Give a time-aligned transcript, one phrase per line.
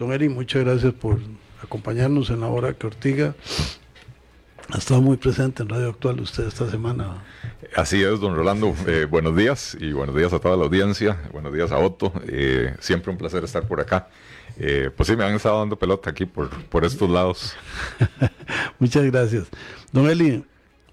[0.00, 1.18] Don Eri, muchas gracias por
[1.62, 3.34] acompañarnos en la hora que Ortiga
[4.72, 7.22] ha estado muy presente en Radio Actual usted esta semana.
[7.76, 8.74] Así es, don Rolando.
[8.86, 11.20] Eh, buenos días y buenos días a toda la audiencia.
[11.34, 12.14] Buenos días a Otto.
[12.28, 14.08] Eh, siempre un placer estar por acá.
[14.56, 17.54] Eh, pues sí, me han estado dando pelota aquí por, por estos lados.
[18.78, 19.48] Muchas gracias.
[19.92, 20.46] Don Eli,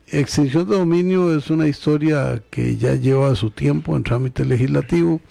[0.08, 5.22] extinción de dominio es una historia que ya lleva su tiempo en trámite legislativo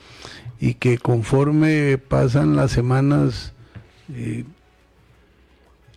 [0.59, 3.53] y que conforme pasan las semanas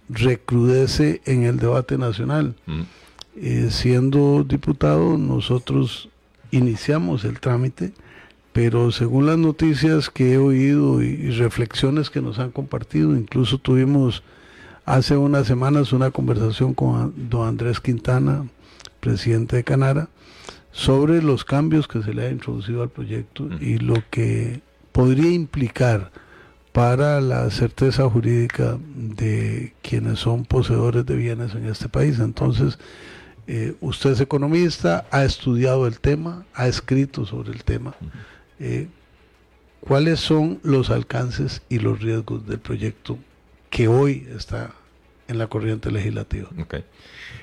[0.09, 2.55] recrudece en el debate nacional.
[2.65, 2.81] Mm.
[3.35, 6.09] Eh, siendo diputado, nosotros
[6.51, 7.93] iniciamos el trámite,
[8.51, 14.23] pero según las noticias que he oído y, reflexiones que nos han compartido, incluso tuvimos
[14.85, 18.45] hace unas semanas una conversación con don Andrés Quintana,
[18.99, 20.09] presidente de Canara,
[20.71, 23.57] sobre los cambios que se le ha introducido al proyecto mm.
[23.61, 26.11] y lo que podría implicar
[26.79, 32.19] para la certeza jurídica de quienes son poseedores de bienes en este país.
[32.19, 32.79] Entonces,
[33.47, 37.95] eh, usted es economista, ha estudiado el tema, ha escrito sobre el tema.
[38.61, 38.87] Eh,
[39.81, 43.17] ¿Cuáles son los alcances y los riesgos del proyecto
[43.69, 44.73] que hoy está
[45.27, 46.47] en la corriente legislativa?
[46.61, 46.85] Okay.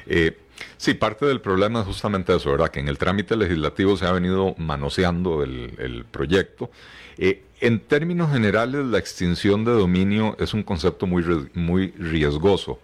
[0.06, 0.38] Eh,
[0.78, 2.70] sí, parte del problema es justamente eso, ¿verdad?
[2.70, 6.70] Que en el trámite legislativo se ha venido manoseando el, el proyecto.
[7.18, 12.80] Eh, en términos generales, la extinción de dominio es un concepto muy, muy riesgoso,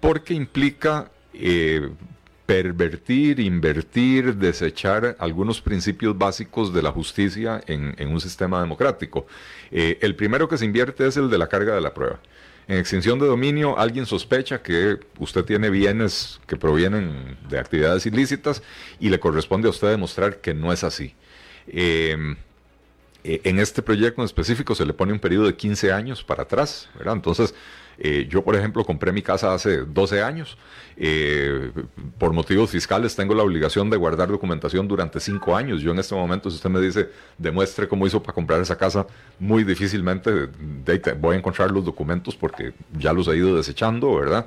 [0.00, 1.90] porque implica eh,
[2.46, 9.26] pervertir, invertir, desechar algunos principios básicos de la justicia en, un sistema democrático.
[9.70, 12.20] Eh, el primero que se invierte es el de la carga de la prueba.
[12.68, 18.62] En extinción de dominio, alguien sospecha que usted tiene bienes que provienen de actividades ilícitas
[19.00, 21.14] y le corresponde a usted demostrar que no es así.
[21.66, 22.36] Eh,
[23.24, 26.88] en este proyecto en específico se le pone un periodo de 15 años para atrás,
[26.96, 27.14] ¿verdad?
[27.14, 27.54] Entonces,
[27.98, 30.56] eh, yo, por ejemplo, compré mi casa hace 12 años.
[30.96, 31.70] Eh,
[32.18, 35.82] por motivos fiscales tengo la obligación de guardar documentación durante 5 años.
[35.82, 39.06] Yo en este momento, si usted me dice, demuestre cómo hizo para comprar esa casa,
[39.38, 40.48] muy difícilmente
[41.18, 44.46] voy a encontrar los documentos porque ya los he ido desechando, ¿verdad?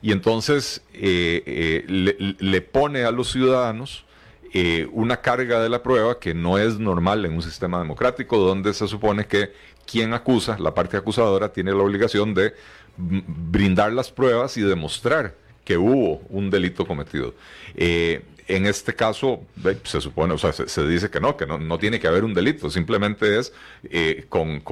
[0.00, 4.04] y entonces le pone a los ciudadanos
[4.52, 8.72] eh, una carga de la prueba que no es normal en un sistema democrático donde
[8.72, 9.52] se supone que
[9.86, 12.54] quien acusa, la parte acusadora, tiene la obligación de
[12.96, 17.34] brindar las pruebas y demostrar que hubo un delito cometido.
[17.74, 19.42] Eh, en este caso,
[19.84, 22.70] se supone, o sea, se, dice que no, que no, tiene que haber un delito,
[22.70, 23.52] simplemente es
[23.84, 24.62] eh, con,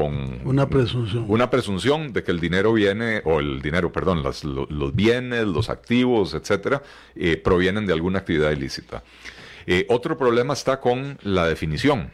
[0.45, 1.27] una presunción.
[1.29, 6.33] Una presunción de que el dinero viene, o el dinero, perdón, los, bienes, los activos,
[6.33, 6.83] etcétera,
[7.45, 9.03] provienen de alguna actividad ilícita.
[9.67, 12.11] Eh, otro problema está con la definición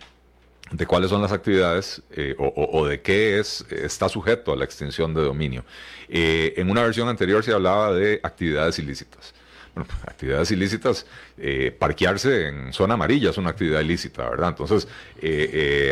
[0.70, 5.12] de cuáles son las actividades eh, o, de qué es, está sujeto a la extinción
[5.12, 5.64] de dominio.
[6.08, 9.34] Eh, en una versión anterior se hablaba de actividades ilícitas.
[9.74, 11.06] Bueno, actividades ilícitas,
[11.78, 14.50] parquearse en zona amarilla es una actividad ilícita, ¿verdad?
[14.50, 14.88] Entonces,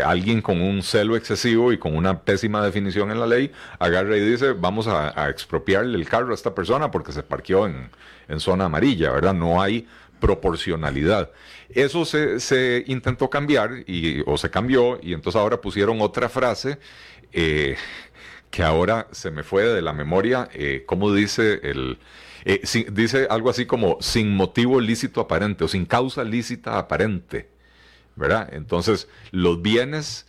[0.04, 4.20] alguien con un celo excesivo y con una pésima definición en la ley agarra y
[4.20, 7.90] dice, vamos a, expropiarle el carro a esta persona porque se parqueó en,
[8.28, 9.34] en zona amarilla, ¿verdad?
[9.34, 9.86] No hay
[10.20, 11.30] proporcionalidad.
[11.70, 16.78] Eso se, intentó cambiar y, o se cambió y entonces ahora pusieron otra frase
[17.32, 17.76] eh,
[18.50, 21.98] que ahora se me fue de la memoria, eh, como dice el...
[22.46, 27.50] Eh, dice algo así como sin motivo lícito aparente o sin causa lícita aparente,
[28.16, 28.48] ¿verdad?
[28.52, 30.26] Entonces, los bienes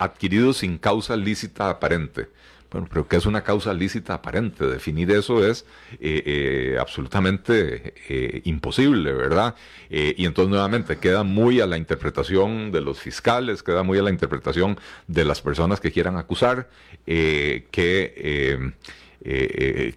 [0.00, 2.28] adquiridos sin causa lícita aparente.
[2.70, 4.66] Bueno, pero que es una causa lícita aparente.
[4.66, 5.64] Definir eso es
[6.00, 9.54] eh, eh, absolutamente eh, imposible, ¿verdad?
[9.90, 14.10] y entonces nuevamente queda muy a la interpretación de los fiscales, queda muy a la
[14.10, 16.68] interpretación de las personas que quieran acusar
[17.06, 17.64] que,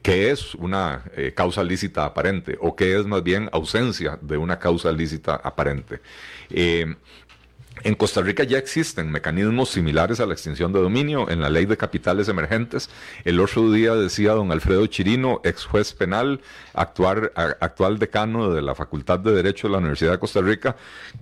[0.01, 1.03] que es una
[1.35, 5.99] causa lícita aparente o que es más bien ausencia de una causa lícita aparente.
[7.83, 11.65] En Costa Rica ya existen mecanismos similares a la extinción de dominio en la ley
[11.65, 12.89] de capitales emergentes.
[13.25, 16.41] El otro día decía don Alfredo Chirino, ex juez penal,
[16.73, 20.75] actual, actual decano de la Facultad de Derecho de la Universidad de Costa Rica,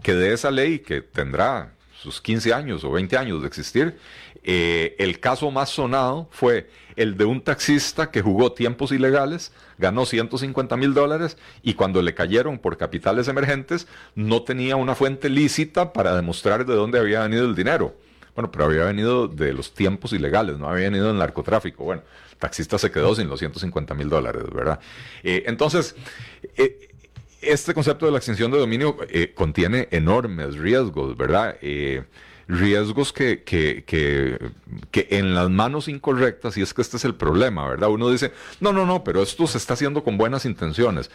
[0.03, 1.71] que de esa ley que tendrá
[2.01, 3.97] sus 15 años o 20 años de existir,
[4.51, 10.07] eh, el caso más sonado fue el de un taxista que jugó tiempos ilegales, ganó
[10.07, 13.85] 150 mil dólares y cuando le cayeron por capitales emergentes
[14.15, 17.93] no tenía una fuente lícita para demostrar de dónde había venido el dinero.
[18.33, 21.83] Bueno, pero había venido de los tiempos ilegales, no había venido del narcotráfico.
[21.83, 22.01] Bueno,
[22.31, 24.79] el taxista se quedó sin los 150 mil dólares, ¿verdad?
[25.21, 25.95] Eh, entonces,
[26.57, 26.89] eh,
[27.39, 28.97] este concepto de la extinción de dominio
[29.35, 31.55] contiene enormes riesgos, ¿verdad?
[32.49, 34.37] Riesgos que, que, que,
[34.91, 37.89] que, en las manos incorrectas, y es que este es el problema, ¿verdad?
[37.89, 41.09] Uno dice, no, no, no, pero esto se está haciendo con buenas intenciones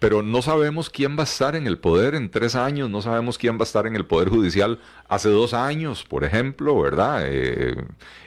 [0.00, 3.36] pero no sabemos quién va a estar en el poder en tres años, no sabemos
[3.36, 4.78] quién va a estar en el poder judicial
[5.08, 7.24] hace dos años, por ejemplo, ¿verdad?
[7.26, 7.76] Eh,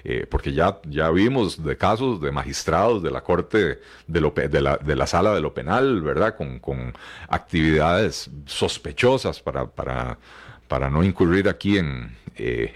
[0.03, 4.61] eh, porque ya, ya vimos de casos de magistrados de la Corte de, lo, de,
[4.61, 6.35] la, de la Sala de lo Penal, ¿verdad?
[6.37, 6.93] Con, con
[7.27, 10.19] actividades sospechosas para, para
[10.73, 12.73] para no incurrir aquí en, eh,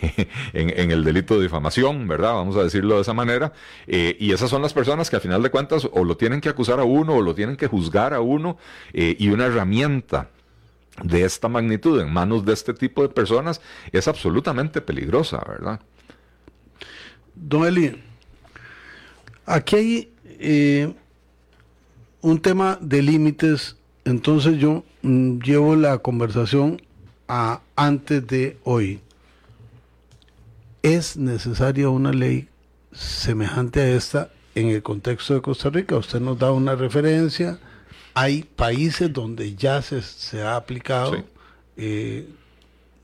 [0.52, 2.34] en, el delito de difamación, ¿verdad?
[2.34, 3.52] Vamos a decirlo de esa manera.
[3.86, 6.48] Eh, y esas son las personas que a final de cuentas o lo tienen que
[6.48, 8.58] acusar a uno o lo tienen que juzgar a uno
[8.92, 10.30] eh, y una herramienta
[11.02, 13.60] de esta magnitud en manos de este tipo de personas
[13.92, 15.80] es absolutamente peligrosa, ¿verdad?
[17.34, 18.02] Don Eli,
[19.44, 20.96] aquí hay
[22.22, 26.80] un tema de límites, entonces yo mm, llevo la conversación
[27.28, 29.00] a antes de hoy.
[30.82, 32.48] ¿Es necesaria una ley
[32.92, 35.96] semejante a esta en el contexto de Costa Rica?
[35.96, 37.58] Usted nos da una referencia.
[38.14, 41.24] Hay países donde ya se, se ha aplicado,
[41.76, 42.28] eh,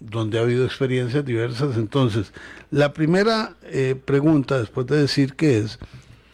[0.00, 1.76] donde ha habido experiencias diversas.
[1.76, 2.32] Entonces,
[2.70, 5.78] la primera eh, pregunta, después de decir que es,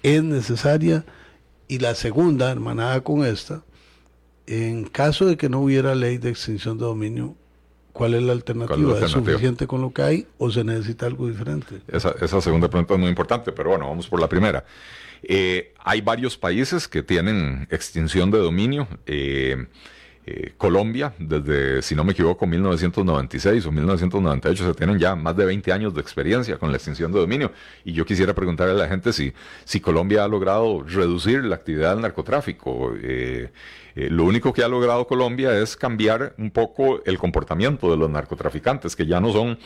[0.02, 1.04] ¿es necesaria?
[1.66, 3.62] Y la segunda, hermanada con esta,
[4.46, 7.34] en caso de que no hubiera ley de extinción de dominio,
[7.92, 8.98] ¿Cuál es la alternativa?
[8.98, 11.80] ¿Es, suficiente con lo que hay o se necesita algo diferente?
[11.88, 14.64] Esa, segunda pregunta es muy importante, pero bueno, vamos por la primera.
[15.22, 18.86] Eh, hay varios países que tienen extinción de dominio.
[19.06, 19.66] Eh,
[20.30, 25.46] eh, Colombia, desde, si no me equivoco, 1996 o 1998, se tienen ya más de
[25.46, 27.50] 20 años de experiencia con la extinción de dominio.
[27.82, 29.32] Y yo quisiera preguntarle a la gente si,
[29.64, 32.92] si Colombia ha logrado reducir la actividad del narcotráfico.
[33.02, 33.50] Eh,
[33.94, 38.94] lo único que ha logrado Colombia es cambiar un poco el comportamiento de los narcotraficantes,
[38.94, 39.58] que ya no son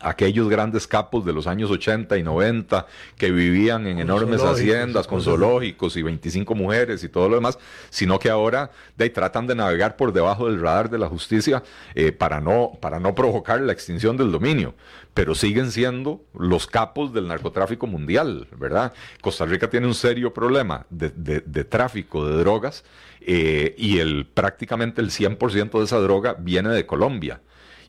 [0.00, 2.86] aquellos grandes capos de los años 80 y 90
[3.16, 7.58] que vivían en enormes haciendas con zoológicos y 25 mujeres y todo lo demás,
[7.90, 11.62] sino que ahora de, tratan de navegar por debajo del radar de la justicia
[11.94, 14.74] eh, para, no, para no provocar la extinción del dominio,
[15.14, 18.92] pero siguen siendo los capos del narcotráfico mundial, ¿verdad?
[19.20, 22.84] Costa Rica tiene un serio problema de, de tráfico de drogas
[23.24, 27.40] eh, y el, prácticamente el 100% de esa droga viene de Colombia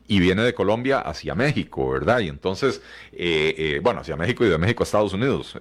[0.06, 2.20] y viene de Colombia hacia México, ¿verdad?
[2.20, 5.58] Y entonces, eh, eh, bueno, hacia México y de México a Estados Unidos.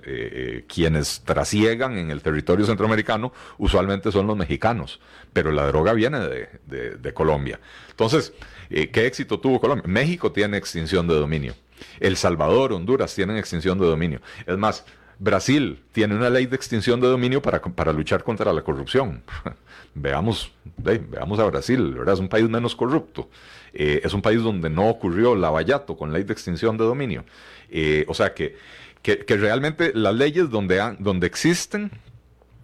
[0.67, 4.99] quienes trasiegan en el territorio centroamericano usualmente son los mexicanos,
[5.31, 7.59] pero la droga viene de, de Colombia.
[7.89, 8.33] Entonces,
[8.69, 9.85] ¿qué éxito tuvo Colombia?
[9.87, 11.55] México tiene extinción de dominio.
[11.99, 14.21] El Salvador, Honduras tienen extinción de dominio.
[14.45, 14.85] Es más,
[15.23, 19.23] Brasil tiene una ley de extinción de dominio para, para luchar contra la corrupción.
[19.95, 22.15] veamos, veamos a Brasil, ¿verdad?
[22.15, 23.29] Es un país menos corrupto.
[23.73, 27.23] Eh, es un país donde no ocurrió lavallato con ley de extinción de dominio.
[27.69, 28.57] Eh, o sea que,
[29.01, 31.89] que, realmente las leyes donde, han, donde existen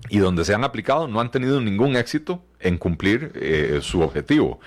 [0.09, 4.59] y donde se han aplicado no han tenido ningún éxito en cumplir eh, su objetivo.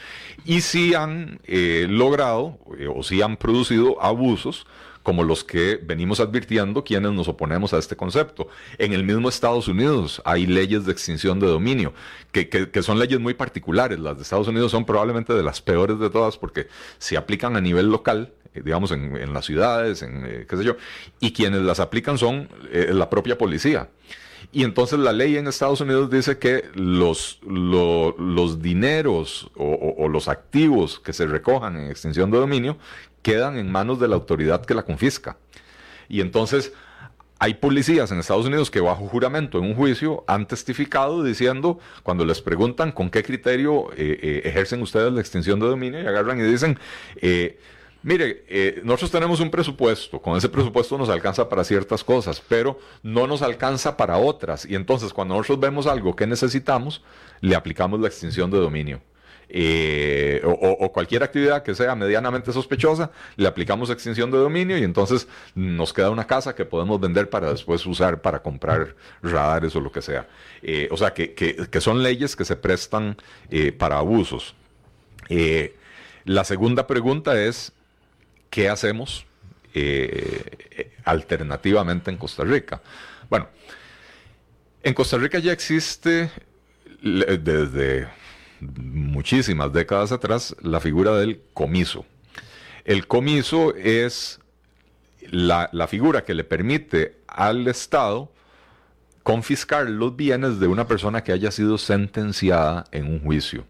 [0.47, 2.59] Y sí han logrado
[2.95, 4.67] o sí han producido abusos
[5.03, 8.49] como los que venimos advirtiendo quienes nos oponemos a este concepto.
[8.79, 11.93] En el mismo Estados Unidos hay leyes de extinción de dominio,
[12.31, 13.99] que, que, son leyes muy particulares.
[13.99, 16.69] Las de Estados Unidos son probablemente de las peores de todas porque
[16.99, 20.77] se aplican a nivel local, eh, digamos, en, las ciudades, en eh, qué sé yo,
[21.21, 23.89] y quienes las aplican son eh, la propia policía.
[24.51, 30.99] Y entonces la ley en Estados Unidos dice que los, los dineros o, los activos
[30.99, 32.79] que se recojan en extinción de dominio
[33.23, 35.37] quedan en manos de la autoridad que la confisca.
[36.09, 36.73] Y entonces
[37.39, 42.25] hay policías en Estados Unidos que bajo juramento en un juicio han testificado diciendo, cuando
[42.25, 46.39] les preguntan con qué criterio eh, eh, ejercen ustedes la extinción de dominio, y agarran
[46.39, 46.79] y dicen,
[47.17, 47.59] eh,
[48.03, 53.27] mire, nosotros tenemos un presupuesto, con ese presupuesto nos alcanza para ciertas cosas, pero no
[53.27, 54.67] nos alcanza para otras.
[54.67, 57.03] Y entonces cuando nosotros vemos algo que necesitamos,
[57.41, 59.01] le aplicamos la extinción de dominio.
[59.55, 65.29] Eh, o, cualquier actividad que sea medianamente sospechosa, le aplicamos extinción de dominio y entonces
[65.55, 69.93] nos queda una casa que podemos vender para después usar para comprar radares o lo
[69.93, 70.27] que sea.
[70.63, 73.19] Eh, o sea, que, son leyes que se prestan
[73.51, 74.55] eh, para abusos.
[76.25, 77.75] la segunda pregunta es,
[78.53, 79.27] ¿qué hacemos
[81.05, 82.83] alternativamente en Costa Rica?
[83.31, 83.49] Bueno,
[84.83, 86.31] en Costa Rica ya existe
[87.03, 88.09] desde
[88.61, 92.05] muchísimas décadas atrás la figura del comiso.
[92.85, 94.39] El comiso es
[95.31, 98.31] la, figura que le permite al Estado
[99.23, 103.65] confiscar los bienes de una persona que haya sido sentenciada en un juicio.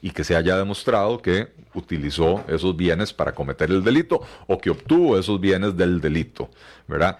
[0.00, 4.70] Y que se haya demostrado que utilizó esos bienes para cometer el delito o que
[4.70, 6.50] obtuvo esos bienes del delito,
[6.86, 7.18] ¿verdad?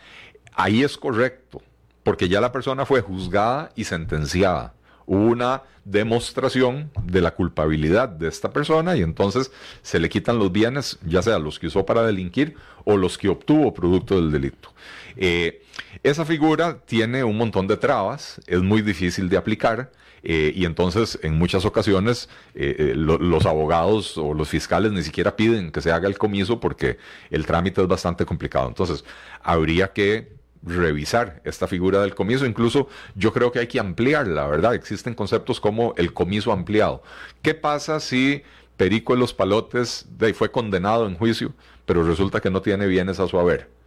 [0.54, 1.62] Ahí es correcto,
[2.02, 4.74] porque ya la persona fue juzgada y sentenciada.
[5.06, 10.52] Hubo una demostración de la culpabilidad de esta persona y entonces se le quitan los
[10.52, 14.70] bienes, ya sea los que usó para delinquir o los que obtuvo producto del delito.
[15.18, 15.62] Eh,
[16.02, 19.90] esa figura tiene un montón de trabas, es muy difícil de aplicar.
[20.24, 25.70] Eh, y entonces en muchas ocasiones eh, los abogados o los fiscales ni siquiera piden
[25.70, 26.98] que se haga el comiso porque
[27.30, 28.68] el trámite es bastante complicado.
[28.68, 29.04] Entonces
[29.42, 30.32] habría que
[30.64, 32.46] revisar esta figura del comiso.
[32.46, 34.74] Incluso yo creo que hay que ampliarla, ¿verdad?
[34.74, 37.02] Existen conceptos como el comiso ampliado.
[37.42, 38.42] ¿Qué pasa si
[38.76, 41.54] Perico de los Palotes fue condenado en juicio,
[41.86, 43.77] pero resulta que no tiene bienes a su haber?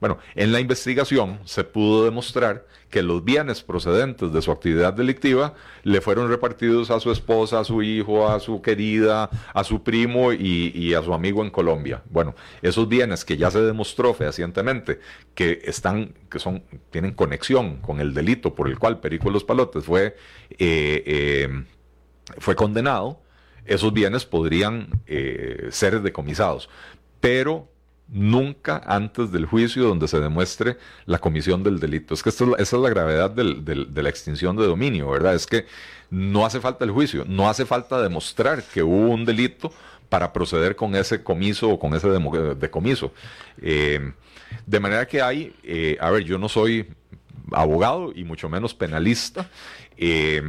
[0.00, 5.54] Bueno, en la investigación se pudo demostrar que los bienes procedentes de su actividad delictiva
[5.82, 10.32] le fueron repartidos a su esposa, a su hijo, a su querida, a su primo
[10.32, 12.02] y, a su amigo en Colombia.
[12.10, 15.00] Bueno, esos bienes que ya se demostró fehacientemente
[15.34, 19.84] que están, que son, tienen conexión con el delito por el cual Perico los Palotes
[19.84, 20.16] fue,
[20.50, 21.64] eh, eh,
[22.38, 23.20] fue condenado,
[23.66, 26.70] esos bienes podrían eh, ser decomisados.
[27.20, 27.68] Pero
[28.08, 32.14] nunca antes del juicio donde se demuestre la comisión del delito.
[32.14, 35.34] Es que esa es la gravedad de la extinción de dominio, ¿verdad?
[35.34, 35.66] Es que
[36.10, 39.72] no hace falta el juicio, no hace falta demostrar que hubo un delito
[40.08, 43.12] para proceder con ese comiso o con ese decomiso.
[43.60, 44.12] Eh,
[44.66, 46.86] de manera que hay, eh, a ver, yo no soy
[47.52, 49.50] abogado y mucho menos penalista.
[49.96, 50.42] Eh,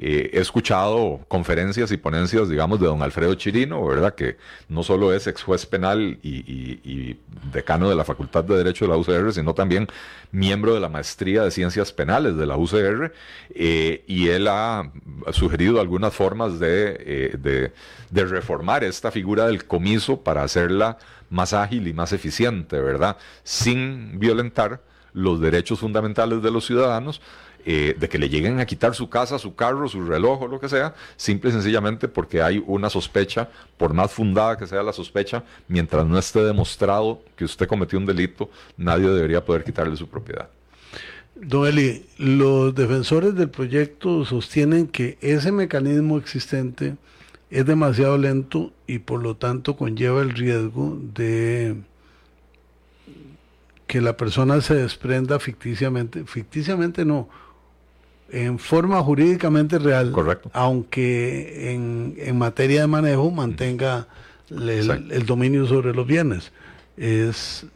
[0.00, 4.14] eh, he escuchado conferencias y ponencias, digamos, de don Alfredo Chirino, ¿verdad?
[4.14, 4.36] Que
[4.68, 7.16] no solo es ex juez penal y,
[7.52, 9.88] decano de la Facultad de Derecho de la UCR, sino también
[10.30, 13.12] miembro de la Maestría de Ciencias Penales de la UCR,
[13.54, 14.90] eh, y él ha
[15.32, 17.70] sugerido algunas formas de, eh,
[18.10, 20.98] de reformar esta figura del comiso para hacerla
[21.30, 23.16] más ágil y más eficiente, ¿verdad?
[23.42, 24.80] Sin violentar
[25.12, 27.20] los derechos fundamentales de los ciudadanos,
[27.64, 30.60] eh, de que le lleguen a quitar su casa, su carro, su reloj o lo
[30.60, 34.92] que sea, simple y sencillamente porque hay una sospecha, por más fundada que sea la
[34.92, 40.08] sospecha, mientras no esté demostrado que usted cometió un delito, nadie debería poder quitarle su
[40.08, 40.48] propiedad.
[41.34, 46.96] Don Eli, los defensores del proyecto sostienen que ese mecanismo existente
[47.50, 51.76] es demasiado lento y por lo tanto conlleva el riesgo de
[53.86, 57.28] que la persona se desprenda ficticiamente, ficticiamente no,
[58.30, 60.50] en forma jurídicamente real, Correcto.
[60.52, 64.06] aunque en, materia de manejo mantenga
[64.50, 66.52] el, dominio sobre los bienes.
[66.96, 67.66] ¿Es,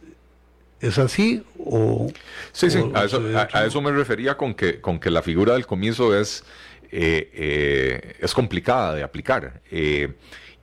[0.79, 2.11] es así o...?
[2.51, 6.43] Sí, sí, a, eso, me refería con que, con que la figura del comiso es,
[6.91, 9.61] eh, eh, es complicada de aplicar.
[9.71, 10.13] Eh,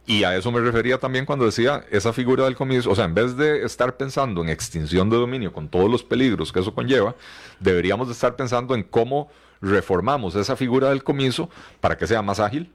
[0.07, 3.15] y a eso me refería también cuando decía esa figura del comiso, o sea, en
[3.15, 7.15] vez de estar pensando en extinción de dominio con todos los peligros que eso conlleva,
[7.61, 11.51] deberíamos de estar pensando en cómo reformamos esa figura del comiso
[11.81, 12.73] para que sea más ágil,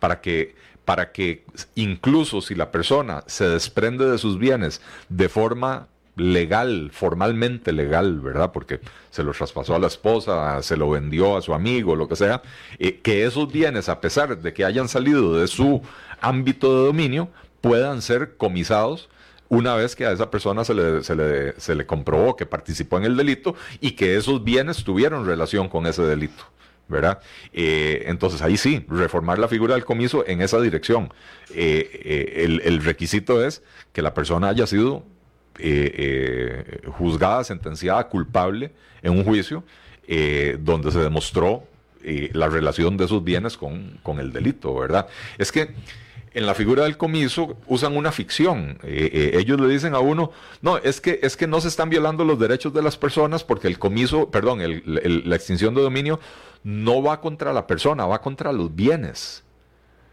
[0.00, 0.54] para que,
[0.84, 7.72] para que incluso si la persona se desprende de sus bienes de forma legal, formalmente
[7.72, 8.52] legal, ¿verdad?
[8.52, 8.80] Porque
[9.10, 12.42] se lo traspasó a la esposa, se lo vendió a su amigo, lo que sea,
[12.78, 15.82] eh, que esos bienes, a pesar de que hayan salido de su
[16.20, 17.28] ámbito de dominio,
[17.60, 19.08] puedan ser comisados
[19.48, 22.98] una vez que a esa persona se le, se le, se le comprobó que participó
[22.98, 26.44] en el delito y que esos bienes tuvieron relación con ese delito.
[26.88, 27.20] ¿verdad?
[27.52, 31.12] Eh, entonces ahí sí, reformar la figura del comiso en esa dirección.
[31.54, 33.62] Eh, eh, el, requisito es
[33.92, 35.04] que la persona haya sido
[36.86, 38.70] juzgada, sentenciada, culpable
[39.02, 39.64] en un juicio
[40.60, 41.64] donde se demostró
[42.04, 45.08] la relación de esos bienes con, con el delito, ¿verdad?
[45.36, 45.74] Es que
[46.32, 48.78] en la figura del comiso usan una ficción.
[48.82, 50.30] Eh, eh, ellos le dicen a uno,
[50.62, 53.68] no, es que, es que no se están violando los derechos de las personas porque
[53.68, 56.20] el comiso, perdón, la extinción de dominio
[56.64, 59.44] no va contra la persona, va contra los bienes.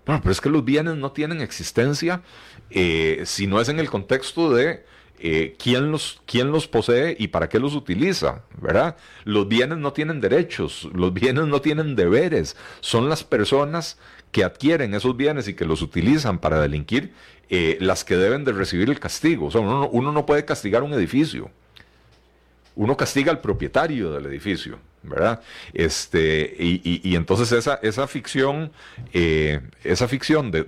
[0.06, 2.22] Bueno, pero es que los bienes no tienen existencia
[2.70, 4.86] eh, si no es en el contexto de
[5.58, 8.98] quién, los, quién los posee y para qué los utiliza, ¿verdad?
[9.24, 13.98] Los bienes no tienen derechos, los bienes no tienen deberes, son las personas
[14.36, 17.14] que adquieren esos bienes y que los utilizan para delinquir,
[17.50, 19.46] eh, las que deben de recibir el castigo.
[19.46, 21.50] O sea, uno, no puede castigar un edificio.
[22.76, 25.42] Uno castiga al propietario del edificio, ¿verdad?
[25.74, 28.74] Este, y, entonces esa, esa ficción,
[29.14, 30.66] eh, esa ficción de,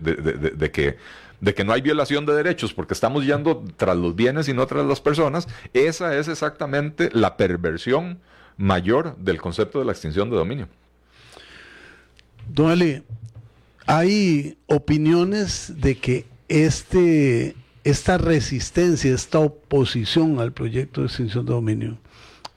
[0.72, 0.96] que
[1.42, 4.66] de que no hay violación de derechos porque estamos yendo tras los bienes y no
[4.66, 8.22] tras las personas, esa es exactamente la perversión
[8.56, 10.70] mayor del concepto de la extinción de dominio.
[12.48, 12.72] Don
[13.88, 21.98] hay opiniones de que este, esta resistencia, esta oposición al proyecto de extinción de dominio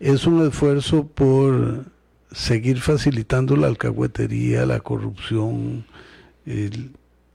[0.00, 1.84] es un esfuerzo por
[2.32, 5.84] seguir facilitando la alcahuetería, la corrupción,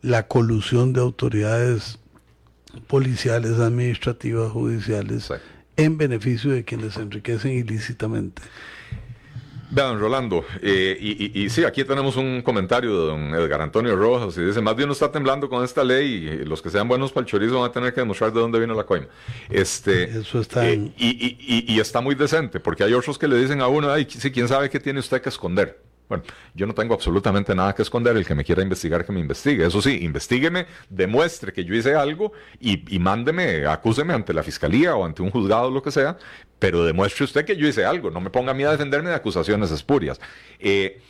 [0.01, 1.99] la colusión de autoridades
[2.87, 5.29] policiales, administrativas, judiciales,
[5.77, 8.41] en beneficio de quienes se enriquecen ilícitamente.
[9.69, 14.37] Vean, Rolando, eh, y, y, sí, aquí tenemos un comentario de don Edgar Antonio Rojas,
[14.37, 17.11] y dice, más bien uno está temblando con esta ley, y los que sean buenos
[17.11, 19.07] para el chorizo van a tener que demostrar de dónde vino la coima.
[19.49, 23.61] Este, Eso está eh, y, y, está muy decente, porque hay otros que le dicen
[23.61, 25.84] a uno, ay, sí, quién sabe qué tiene usted que esconder.
[26.07, 28.15] Bueno, yo no tengo absolutamente nada que esconder.
[28.15, 29.65] El que me quiera investigar, que me investigue.
[29.65, 35.05] Eso sí, investigueme, demuestre que yo hice algo y, mándeme, acúseme ante la fiscalía o
[35.05, 36.17] ante un juzgado, lo que sea,
[36.59, 38.11] pero demuestre usted que yo hice algo.
[38.11, 40.19] No me ponga a mí a defenderme de acusaciones espurias.
[40.59, 41.01] Eh,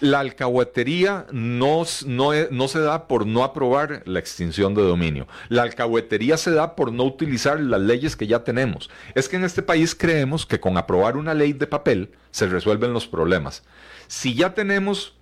[0.00, 5.26] la alcahuetería no, no, se da por no aprobar la extinción de dominio.
[5.48, 8.90] La alcahuetería se da por no utilizar las leyes que ya tenemos.
[9.14, 12.92] Es que en este país creemos que con aprobar una ley de papel se resuelven
[12.92, 13.62] los problemas.
[14.08, 15.14] Si ya tenemos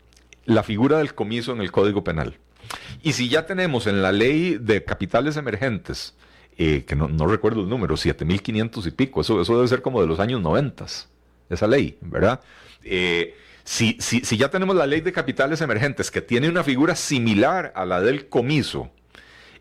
[0.44, 2.38] la figura del comiso en el Código Penal,
[3.02, 6.14] y si ya tenemos en la ley de capitales emergentes,
[6.56, 10.06] eh, que no, recuerdo el número, 7.500 y pico, eso, eso debe ser como de
[10.06, 10.86] los años 90,
[11.50, 12.40] esa ley, ¿verdad?
[12.84, 13.96] Eh, si,
[14.36, 18.28] ya tenemos la ley de capitales emergentes que tiene una figura similar a la del
[18.28, 18.90] comiso,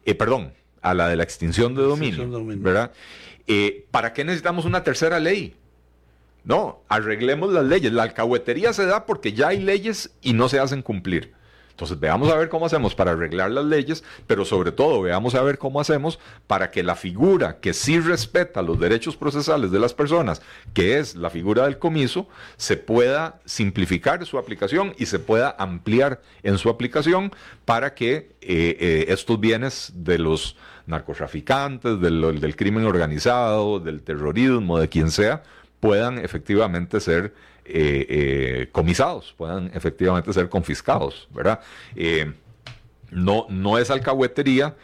[0.06, 2.28] eh, perdón, a la de la extinción de dominio,
[2.58, 2.92] ¿verdad?
[3.48, 5.56] Eh, ¿Para qué necesitamos una tercera ley?
[6.44, 7.92] No, arreglemos las leyes.
[7.94, 11.34] La alcahuetería se da porque ya hay leyes y no se hacen cumplir.
[11.82, 15.42] Entonces veamos a ver cómo hacemos para arreglar las leyes, pero sobre todo veamos a
[15.42, 19.96] ver cómo hacemos para que la figura que sí respeta los derechos procesales de las
[19.96, 20.44] personas,
[20.76, 26.22] que es la figura del comiso, se pueda simplificar su aplicación y se pueda ampliar
[26.44, 27.32] en su aplicación
[27.66, 34.78] para que eh, eh, estos bienes de los narcotraficantes, del, del crimen organizado, del terrorismo,
[34.78, 35.42] de quien sea,
[35.80, 37.34] puedan efectivamente ser
[37.74, 41.62] eh, eh, comisados, puedan efectivamente ser confiscados, ¿verdad?
[41.96, 42.34] Eh,
[43.12, 44.76] no, no es alcahuetería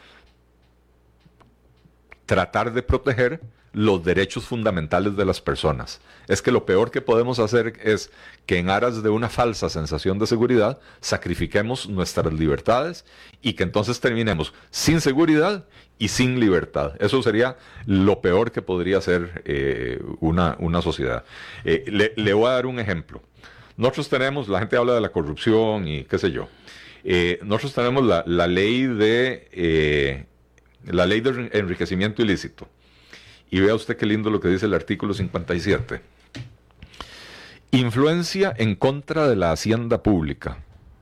[2.26, 3.42] tratar de proteger
[3.78, 6.02] los derechos fundamentales de las personas.
[6.28, 8.10] Es que lo peor que podemos hacer es
[8.48, 13.06] que en aras de una falsa sensación de seguridad sacrifiquemos nuestras libertades
[13.40, 15.66] y que entonces terminemos sin seguridad
[16.00, 16.94] y sin libertad.
[17.00, 21.24] Eso sería lo peor que podría ser eh, una, una, sociedad.
[21.64, 23.22] Eh, le, voy a dar un ejemplo.
[23.76, 26.50] Nosotros tenemos, la gente habla de la corrupción y qué sé yo.
[27.04, 30.26] Eh, nosotros tenemos la, la ley de
[30.84, 32.68] la ley de enriquecimiento ilícito.
[33.50, 36.02] Y vea usted qué lindo lo que dice el artículo 57.
[37.72, 40.58] Influencia en contra de la hacienda pública.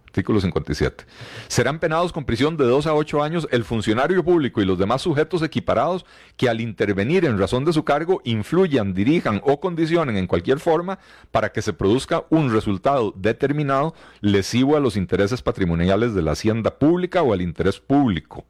[0.08, 1.06] Artículo 57.
[1.48, 5.02] Serán penados con prisión de 2 a 8 años el funcionario público y los demás
[5.02, 6.06] sujetos equiparados
[6.38, 11.00] que al intervenir en razón de su cargo influyan, dirijan o condicionen en cualquier forma
[11.32, 16.80] para que se produzca un resultado determinado lesivo a los intereses patrimoniales de la hacienda
[16.80, 18.46] pública o al interés público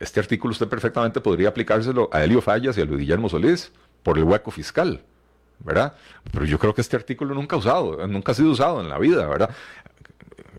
[0.00, 4.16] este artículo usted perfectamente podría aplicárselo a Elio Fallas y a Luis Guillermo Solís por
[4.18, 5.02] el hueco fiscal,
[5.60, 5.94] ¿verdad?
[6.32, 8.98] Pero yo creo que este artículo nunca ha usado, nunca ha sido usado en la
[8.98, 9.50] vida, ¿verdad?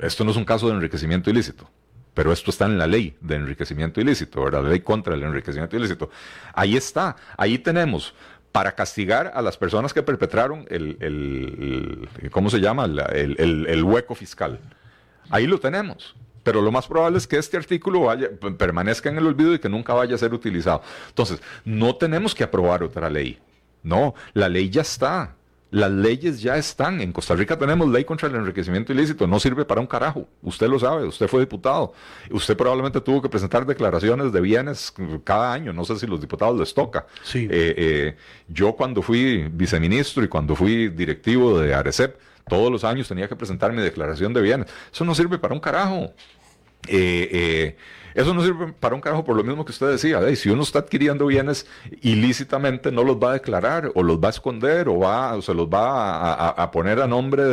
[0.02, 1.70] Esto no es un caso de enriquecimiento ilícito,
[2.14, 4.64] pero esto está en la ley de enriquecimiento ilícito, ¿verdad?
[4.64, 6.10] La ley contra el enriquecimiento ilícito.
[6.54, 8.14] Ahí está, ahí tenemos
[8.52, 12.86] para castigar a las personas que perpetraron el, ¿cómo se llama?
[12.86, 14.60] el hueco fiscal.
[15.30, 19.28] Ahí lo tenemos pero lo más probable es que este artículo vaya, permanezca en el
[19.28, 20.82] olvido y que nunca vaya a ser utilizado.
[21.10, 23.40] Entonces, no tenemos que aprobar otra ley.
[23.84, 25.36] No, la ley ya está.
[25.72, 27.00] Las leyes ya están.
[27.00, 29.28] En Costa Rica tenemos ley contra el enriquecimiento ilícito.
[29.28, 30.28] No sirve para un carajo.
[30.42, 31.06] Usted lo sabe.
[31.06, 31.94] Usted fue diputado.
[32.32, 34.92] Usted probablemente tuvo que presentar declaraciones de bienes
[35.24, 35.72] cada año.
[35.72, 37.06] No sé si los diputados les toca.
[37.24, 37.48] Sí.
[37.52, 43.08] Eh, eh, yo cuando fui viceministro y cuando fui directivo de Arecep, todos los años
[43.08, 44.68] tenía que presentar mi declaración de bienes.
[44.92, 46.14] Eso no sirve para un carajo.
[46.88, 47.78] Eh, eh,
[48.16, 50.36] eso no sirve para un carajo por lo mismo que usted decía.
[50.36, 51.68] si uno está adquiriendo bienes
[52.02, 55.68] ilícitamente, no los va a declarar o los va a esconder o, va, se los
[55.68, 57.44] va a, poner a nombre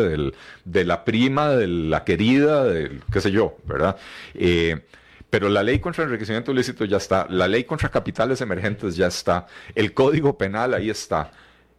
[0.65, 3.97] de la prima, de la querida, del qué sé yo, ¿verdad?
[4.35, 4.81] Eh,
[5.29, 9.47] pero la ley contra enriquecimiento ilícito ya está, la ley contra capitales emergentes ya está,
[9.75, 11.33] el código penal ahí está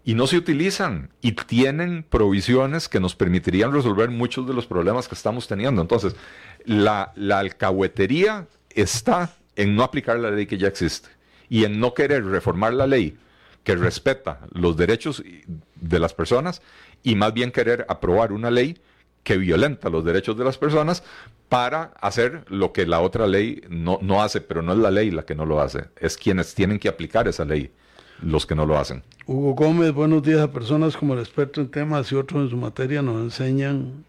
[0.07, 5.09] y no se utilizan y tienen provisiones que nos permitirían resolver muchos de los problemas
[5.09, 5.81] que estamos teniendo.
[5.81, 6.15] Entonces,
[6.63, 11.09] la, alcahuetería está en no aplicar la ley que ya existe
[11.49, 13.17] y en no querer reformar la ley
[13.65, 15.21] que respeta los derechos
[15.75, 16.61] de las personas
[17.03, 18.79] y más bien querer aprobar una ley
[19.23, 21.03] que violenta los derechos de las personas
[21.49, 25.11] para hacer lo que la otra ley no, no hace, pero no es la ley
[25.11, 27.73] la que no lo hace, es quienes tienen que aplicar esa ley
[28.21, 29.03] los que no lo hacen.
[29.25, 32.57] Hugo Gómez, buenos días a personas como el experto en temas y otros en su
[32.57, 34.05] materia nos enseñan,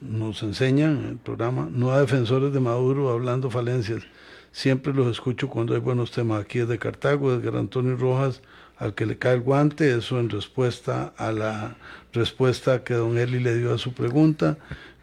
[0.00, 4.02] nos enseñan el programa, no a defensores de Maduro hablando falencias.
[4.50, 6.40] Siempre los escucho cuando hay buenos temas.
[6.40, 8.40] Aquí es de Cartago, Edgar Antonio Rojas,
[8.78, 11.76] al que le cae el guante, eso en respuesta a la
[12.12, 14.56] respuesta que don Eli le dio a su pregunta.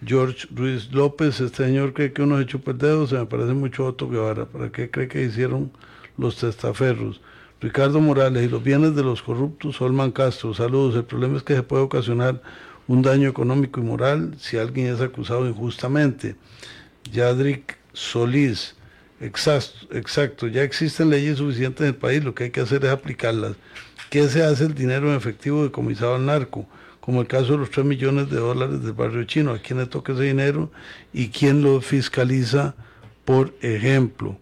[0.06, 3.54] George Ruiz López, este señor cree que uno se chupa el dedo, se me parece
[3.54, 4.46] mucho Otto Guevara.
[4.46, 5.72] ¿Para qué cree que hicieron
[6.18, 7.22] los testaferros?
[7.64, 10.98] Ricardo Morales y los bienes de los corruptos, Solman Castro, saludos.
[10.98, 12.42] El problema es que se puede ocasionar
[12.90, 16.36] un daño económico y moral si alguien es acusado injustamente.
[17.10, 18.76] Yadric Solís,
[19.22, 22.92] exacto, exacto, ya existen leyes suficientes en el país, lo que hay que hacer es
[22.92, 23.54] aplicarlas.
[24.10, 26.68] ¿Qué se hace el dinero en efectivo decomisado al narco?
[27.00, 29.86] Como el caso de los 3 millones de dólares del barrio chino, ¿a quién le
[29.86, 30.70] toca ese dinero
[31.14, 32.76] y quién lo fiscaliza,
[33.24, 34.38] por ejemplo?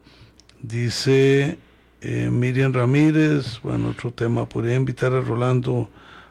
[0.64, 1.60] Dice
[2.02, 5.90] eh, Miriam Ramírez, bueno, otro tema, podría invitar a Rolando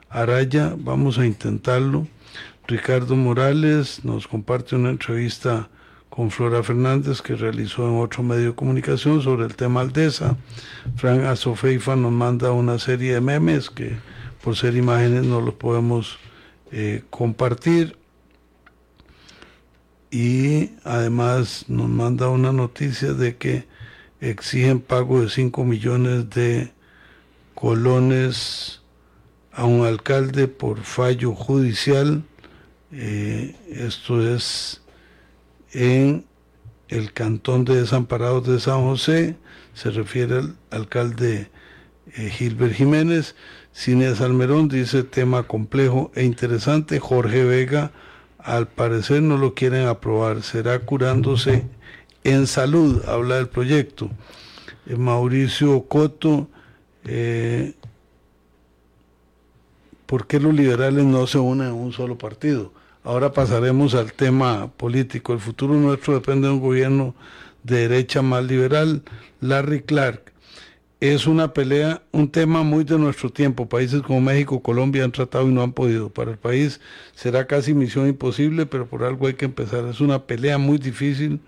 [0.08, 2.08] Araya, vamos a intentarlo.
[2.66, 5.68] Ricardo Morales nos comparte una entrevista
[6.08, 10.36] con Flora Fernández que realizó en otro medio de comunicación sobre el tema Aldesa.
[10.96, 13.96] Frank Azofeifa nos manda una serie de memes que
[14.42, 16.18] por ser imágenes no los podemos
[16.72, 17.96] eh, compartir.
[20.10, 23.69] Y además nos manda una noticia de que
[24.20, 26.72] exigen pago de 5 millones de
[27.54, 28.82] colones
[29.52, 32.22] a un alcalde por fallo judicial.
[32.92, 34.82] Eh, esto es
[35.72, 36.24] en
[36.88, 39.36] el cantón de desamparados de San José,
[39.74, 41.50] se refiere al alcalde
[42.16, 43.36] eh, Gilbert Jiménez.
[43.72, 46.98] Cine Salmerón dice tema complejo e interesante.
[46.98, 47.92] Jorge Vega,
[48.38, 51.64] al parecer no lo quieren aprobar, será curándose
[52.24, 54.10] en salud, habla del proyecto.
[54.86, 56.48] Eh, Mauricio Coto,
[57.04, 57.74] eh,
[60.06, 62.72] ¿por qué los liberales no se unen a un solo partido?
[63.02, 65.32] Ahora pasaremos al tema político.
[65.32, 67.14] El futuro nuestro depende de un gobierno
[67.62, 69.02] de derecha más liberal.
[69.40, 70.30] Larry Clark,
[71.00, 73.66] es una pelea, un tema muy de nuestro tiempo.
[73.66, 76.10] Países como México, Colombia han tratado y no han podido.
[76.10, 76.80] Para el país
[77.14, 79.86] será casi misión imposible, pero por algo hay que empezar.
[79.86, 81.40] Es una pelea muy difícil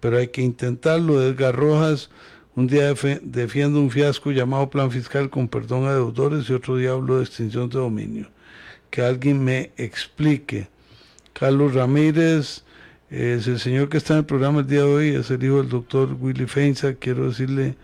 [0.00, 1.22] pero hay que intentarlo.
[1.22, 2.10] Edgar Rojas
[2.56, 6.90] un día defiende un fiasco llamado plan fiscal con perdón a deudores y otro día
[6.90, 8.28] hablo de extinción de dominio.
[8.90, 10.68] Que alguien me explique.
[11.32, 12.64] Carlos Ramírez,
[13.08, 15.58] es el señor que está en el programa el día de hoy, es el hijo
[15.58, 16.94] del doctor Willy Feinza.
[16.94, 17.76] Quiero decirle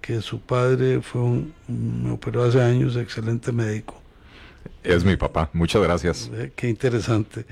[0.00, 4.00] que su padre fue un, me operó hace años, excelente médico.
[4.82, 6.30] Es mi papá, muchas gracias.
[6.54, 7.44] Qué interesante.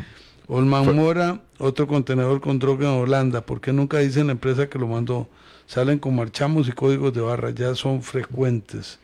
[0.46, 3.46] Olman Mora, otro contenedor con droga en Holanda.
[3.46, 5.26] ¿Por qué nunca dicen la empresa que lo mandó?
[5.66, 8.98] Salen con marchamos y códigos de barra, ya son frecuentes.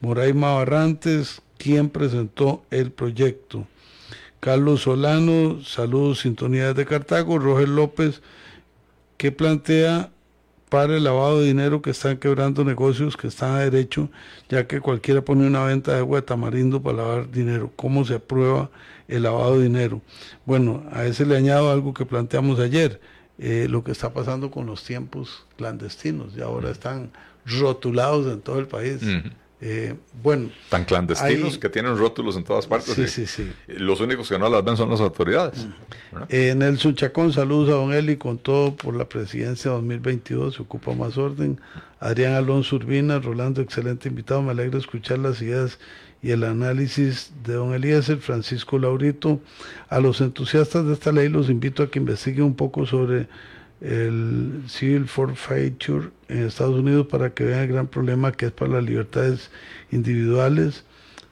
[0.00, 3.68] Moraima Barrantes, ¿quién presentó el proyecto?
[4.40, 7.38] Carlos Solano, saludos, sintonía de Cartago.
[7.38, 8.20] Roger López,
[9.16, 10.10] ¿qué plantea
[10.68, 14.08] para el lavado de dinero que están quebrando negocios que están a derecho,
[14.48, 17.70] ya que cualquiera pone una venta de agua de tamarindo para lavar dinero.
[17.76, 18.70] ¿Cómo se aprueba
[19.08, 20.00] el lavado de dinero?
[20.44, 23.00] Bueno, a ese le añado algo que planteamos ayer,
[23.38, 27.10] eh, lo que está pasando con los tiempos clandestinos, y ahora están
[27.44, 29.00] rotulados en todo el país.
[29.64, 29.94] Eh,
[30.24, 30.50] bueno.
[30.70, 32.94] Tan clandestinos que tienen rótulos en todas partes.
[32.94, 33.52] Sí, sí, sí.
[33.68, 35.68] Los únicos que no las ven son las autoridades.
[36.28, 40.94] En el Chacón, saludos a don Eli con todo por la presidencia 2022, se ocupa
[40.94, 41.60] más orden.
[42.00, 45.78] Adrián Alonso Urbina, Rolando, excelente invitado, me alegra escuchar las ideas
[46.22, 49.38] y el análisis de don Eliezer, Francisco Laurito.
[49.88, 53.28] A los entusiastas de esta ley los invito a que investiguen un poco sobre
[53.82, 58.74] el Civil Forfeiture en Estados Unidos para que vean el gran problema que es para
[58.74, 59.50] las libertades
[59.90, 60.84] individuales.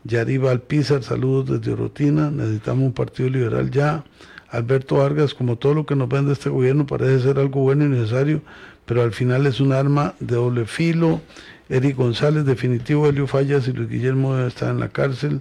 [0.03, 4.05] Yariba Alpizar, saludos desde Orotina, necesitamos un partido liberal ya.
[4.49, 7.89] Alberto Vargas, como todo lo que nos vende este gobierno, parece ser algo bueno y
[7.89, 8.43] necesario,
[8.85, 11.21] pero al final es un arma de doble filo.
[11.69, 15.41] Eric González, definitivo, Helio Fallas y Luis Guillermo están en la cárcel.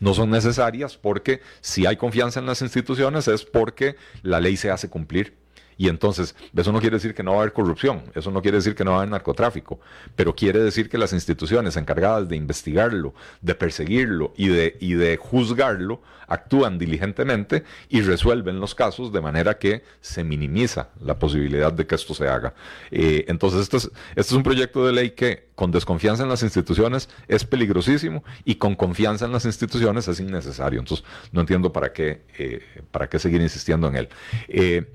[0.00, 4.70] no son necesarias porque si hay confianza en las instituciones es porque la ley se
[4.70, 5.36] hace cumplir.
[5.78, 8.58] Y entonces, eso no quiere decir que no va a haber corrupción, eso no quiere
[8.58, 9.80] decir que no va a haber narcotráfico,
[10.16, 15.16] pero quiere decir que las instituciones encargadas de investigarlo, de perseguirlo y de, y de
[15.16, 21.86] juzgarlo actúan diligentemente y resuelven los casos de manera que se minimiza la posibilidad de
[21.86, 22.54] que esto se haga.
[22.90, 27.08] Eh, entonces, este es, es un proyecto de ley que con desconfianza en las instituciones
[27.28, 30.80] es peligrosísimo y con confianza en las instituciones es innecesario.
[30.80, 32.60] Entonces, no entiendo para qué, eh,
[32.90, 34.08] para qué seguir insistiendo en él.
[34.48, 34.92] Eh,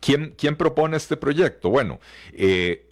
[0.00, 1.68] ¿Quién, propone este proyecto?
[1.70, 2.00] Bueno,
[2.32, 2.86] eh,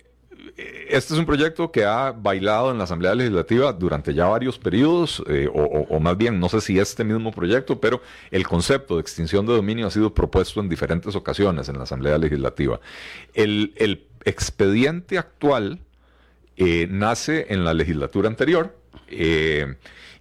[0.89, 5.23] este es un proyecto que ha bailado en la Asamblea Legislativa durante ya varios periodos,
[5.29, 9.47] eh, o, más bien, no sé si este mismo proyecto, pero el concepto de extinción
[9.47, 12.81] de dominio ha sido propuesto en diferentes ocasiones en la Asamblea Legislativa.
[13.35, 15.79] El, expediente actual
[16.57, 18.77] eh, nace en la legislatura anterior.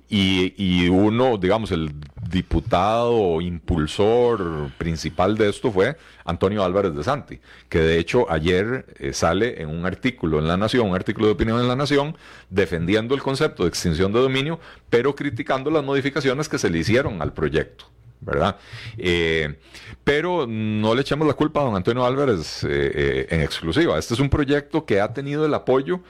[0.09, 1.91] Y, uno, digamos, el
[2.29, 9.11] diputado impulsor principal de esto fue Antonio Álvarez de Santi, que de hecho ayer eh,
[9.13, 12.15] sale en un artículo en La Nación, un artículo de opinión en La Nación,
[12.49, 17.21] defendiendo el concepto de extinción de dominio, pero criticando las modificaciones que se le hicieron
[17.21, 17.85] al proyecto.
[18.19, 18.57] ¿verdad?
[18.97, 19.59] Eh,
[20.03, 23.99] pero no le echamos la culpa a don Antonio Álvarez eh, en exclusiva.
[23.99, 26.01] Este es un proyecto que ha tenido el apoyo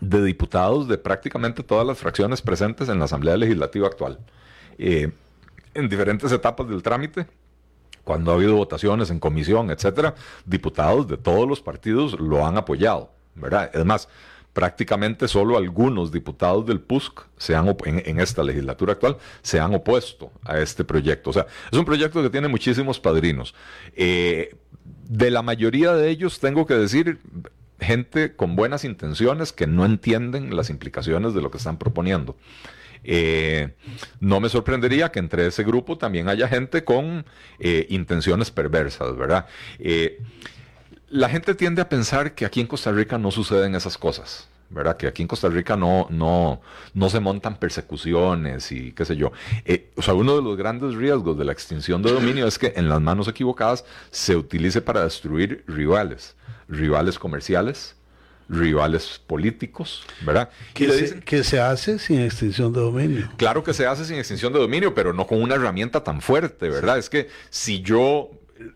[0.00, 4.18] de diputados de prácticamente todas las fracciones presentes en la Asamblea Legislativa actual.
[4.78, 5.10] Eh,
[5.74, 7.26] en diferentes etapas del trámite,
[8.04, 13.10] cuando ha habido votaciones en comisión, etcétera, diputados de todos los partidos lo han apoyado,
[13.34, 13.70] ¿verdad?
[13.74, 14.08] Además,
[14.56, 20.32] prácticamente solo algunos diputados del PUSC se han, en, esta legislatura actual se han opuesto
[20.44, 21.28] a este proyecto.
[21.28, 23.54] O sea, es un proyecto que tiene muchísimos padrinos.
[23.94, 24.56] Eh,
[25.08, 27.18] de la mayoría de ellos, tengo que decir,
[27.80, 32.36] gente con buenas intenciones que no entienden las implicaciones de lo que están proponiendo.
[33.08, 33.74] Eh,
[34.18, 37.24] no me sorprendería que entre ese grupo también haya gente con
[37.60, 39.46] eh, intenciones perversas, ¿verdad?
[39.78, 40.20] Eh,
[41.08, 44.48] la gente tiende a pensar que aquí en Costa Rica no suceden esas cosas.
[44.68, 44.96] ¿verdad?
[44.96, 46.60] Que aquí en Costa Rica no, no,
[46.92, 49.30] no se montan persecuciones y qué sé yo.
[49.94, 52.88] o sea, uno de los grandes riesgos de la extinción de dominio es que en
[52.88, 56.34] las manos equivocadas se utilice para destruir rivales
[56.68, 57.96] rivales comerciales,
[58.48, 60.50] rivales políticos, ¿verdad?
[60.74, 63.28] Que, se, que se hace sin extinción de dominio.
[63.36, 66.68] Claro que se hace sin extinción de dominio, pero no con una herramienta tan fuerte,
[66.68, 66.98] ¿verdad?
[66.98, 68.30] Es que si yo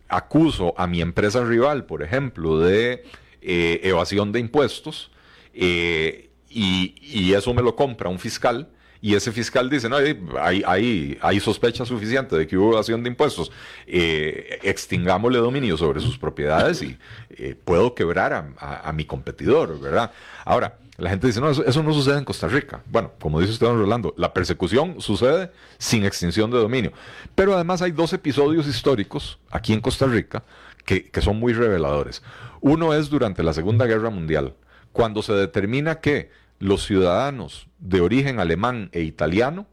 [0.07, 3.03] acuso a mi empresa rival, por ejemplo, de
[3.41, 5.11] eh, evasión de impuestos,
[5.53, 8.69] eh, y, y, eso me lo compra un fiscal,
[9.01, 13.09] y ese fiscal dice, no, hay, hay, hay sospecha suficiente de que hubo evasión de
[13.09, 13.51] impuestos,
[13.87, 16.97] eh, extingámosle dominio sobre sus propiedades y
[17.31, 20.11] eh, puedo quebrar a, mi competidor, ¿verdad?
[20.45, 22.83] Ahora, la gente dice, no, eso, no sucede en Costa Rica.
[22.85, 26.93] Bueno, como dice usted, don Rolando, la persecución sucede sin extinción de dominio.
[27.33, 30.43] Pero además hay dos episodios históricos aquí en Costa Rica
[30.85, 32.21] que son muy reveladores.
[32.59, 34.55] Uno es durante la Segunda Guerra Mundial,
[34.91, 36.29] cuando se determina que
[36.61, 39.65] los ciudadanos de origen alemán e italiano,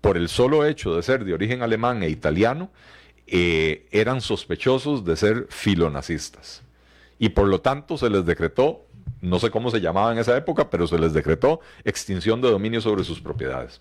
[0.00, 2.70] por el solo hecho de ser de origen alemán e italiano,
[3.26, 6.62] eh, eran sospechosos de ser filonazistas.
[7.18, 8.86] Y por lo tanto se les decretó,
[9.22, 12.80] no sé cómo se llamaba en esa época, pero se les decretó extinción de dominio
[12.80, 13.80] sobre sus propiedades.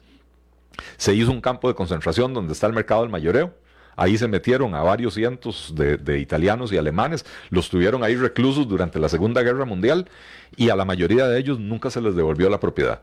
[0.95, 3.53] Se hizo un campo de concentración donde está el mercado del mayoreo
[3.97, 8.99] Ahí se metieron a varios cientos de, italianos y alemanes, los tuvieron ahí reclusos durante
[8.99, 10.07] la Segunda Guerra Mundial
[10.55, 13.01] y a la mayoría de ellos nunca se les devolvió la propiedad.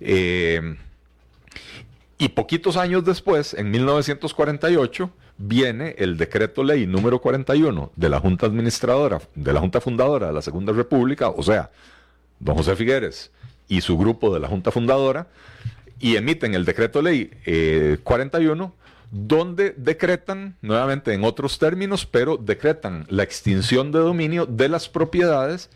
[0.00, 0.76] Eh,
[2.16, 8.46] Y poquitos años después, en 1948, viene el decreto ley número 41 de la Junta
[8.46, 11.70] Administradora, de la Junta Fundadora de la Segunda República, o sea,
[12.38, 13.30] don José Figueres
[13.68, 15.26] y su grupo de la Junta Fundadora,
[15.98, 17.30] y emiten el decreto ley
[18.04, 18.83] 41, eh,
[19.14, 25.70] donde decretan, nuevamente en otros términos, pero decretan la extinción de dominio de las propiedades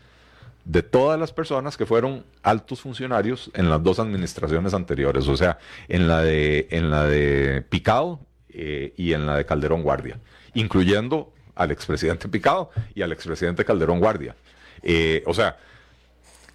[0.65, 5.57] de todas las personas que fueron altos funcionarios en las dos administraciones anteriores, o sea,
[5.87, 10.19] en la de, en la de Picado eh, y en la de Calderón Guardia,
[10.53, 14.35] incluyendo al expresidente Picado y al expresidente Calderón Guardia.
[14.83, 15.57] Eh, o sea,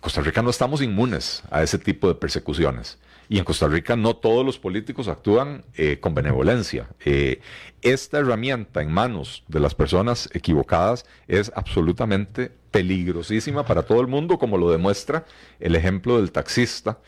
[0.00, 2.98] Costa Rica no estamos inmunes a ese tipo de persecuciones.
[3.28, 6.88] Y en Costa Rica no todos los políticos actúan eh, con benevolencia.
[7.82, 14.38] esta herramienta en manos de las personas equivocadas es absolutamente peligrosísima para todo el mundo,
[14.38, 15.24] como lo demuestra
[15.60, 16.98] el ejemplo del taxista,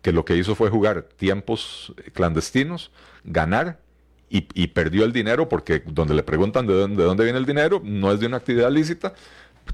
[0.00, 2.90] que lo que hizo fue jugar tiempos clandestinos,
[3.24, 3.80] ganar
[4.30, 8.20] y, perdió el dinero, porque donde le preguntan de dónde viene el dinero, no es
[8.20, 9.14] de una actividad lícita,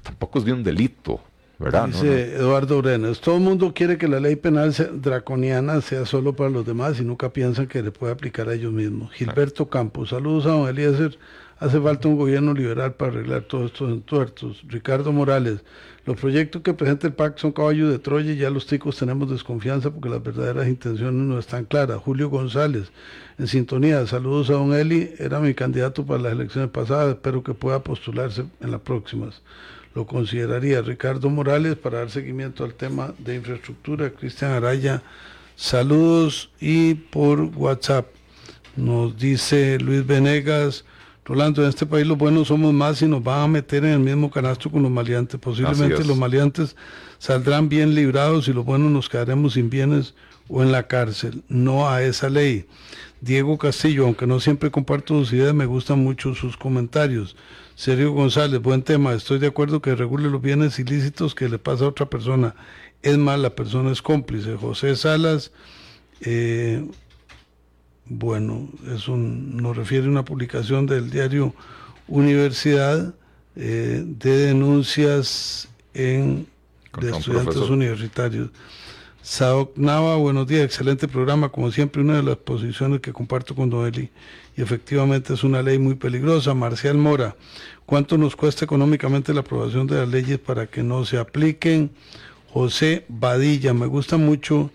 [0.02, 1.20] tampoco es de un delito.
[1.64, 1.86] ¿Verdad?
[1.88, 6.50] Dice Eduardo Brenes, todo el mundo quiere que la ley penal draconiana sea solo para
[6.50, 9.12] los demás y nunca piensan que le puede aplicar a ellos mismos.
[9.12, 11.18] Gilberto Campos, saludos a don Eliezer
[11.64, 14.62] Hace falta un gobierno liberal para arreglar todos estos entuertos.
[14.66, 15.60] Ricardo Morales,
[16.04, 19.30] los proyectos que presenta el PAC son caballos de Troya y ya los ticos tenemos
[19.30, 21.98] desconfianza porque las verdaderas intenciones no están claras.
[21.98, 22.90] Julio González,
[23.38, 27.54] en sintonía, saludos a don Eli, era mi candidato para las elecciones pasadas, espero que
[27.54, 29.40] pueda postularse en las próximas.
[29.94, 34.10] Lo consideraría Ricardo Morales para dar seguimiento al tema de infraestructura.
[34.10, 35.02] Cristian Araya,
[35.56, 38.06] saludos y por WhatsApp
[38.76, 40.84] nos dice Luis Venegas,
[41.26, 44.00] Rolando, en este país los buenos somos más y nos van a meter en el
[44.00, 45.40] mismo canasto con los maleantes.
[45.40, 46.76] Posiblemente los maleantes
[47.18, 50.14] saldrán bien librados y los buenos nos quedaremos sin bienes
[50.48, 51.42] o en la cárcel.
[51.48, 52.66] No a esa ley.
[53.22, 57.36] Diego Castillo, aunque no siempre comparto sus ideas, me gustan mucho sus comentarios.
[57.76, 59.14] Sergio González, buen tema.
[59.14, 62.54] Estoy de acuerdo que regule los bienes ilícitos que le pasa a otra persona.
[63.02, 64.56] Es más, la persona es cómplice.
[64.56, 65.50] José Salas,
[66.20, 66.86] eh,
[68.06, 71.54] bueno, es un, nos refiere a una publicación del diario
[72.06, 73.14] Universidad
[73.56, 76.46] eh, de denuncias en,
[77.00, 78.50] de estudiantes universitarios.
[79.24, 83.70] Saoc Nava, buenos días, excelente programa, como siempre, una de las posiciones que comparto con
[83.70, 84.10] Noeli,
[84.54, 86.52] y efectivamente es una ley muy peligrosa.
[86.52, 87.34] Marcial Mora,
[87.86, 91.90] ¿cuánto nos cuesta económicamente la aprobación de las leyes para que no se apliquen?
[92.52, 94.70] José Badilla, me gusta mucho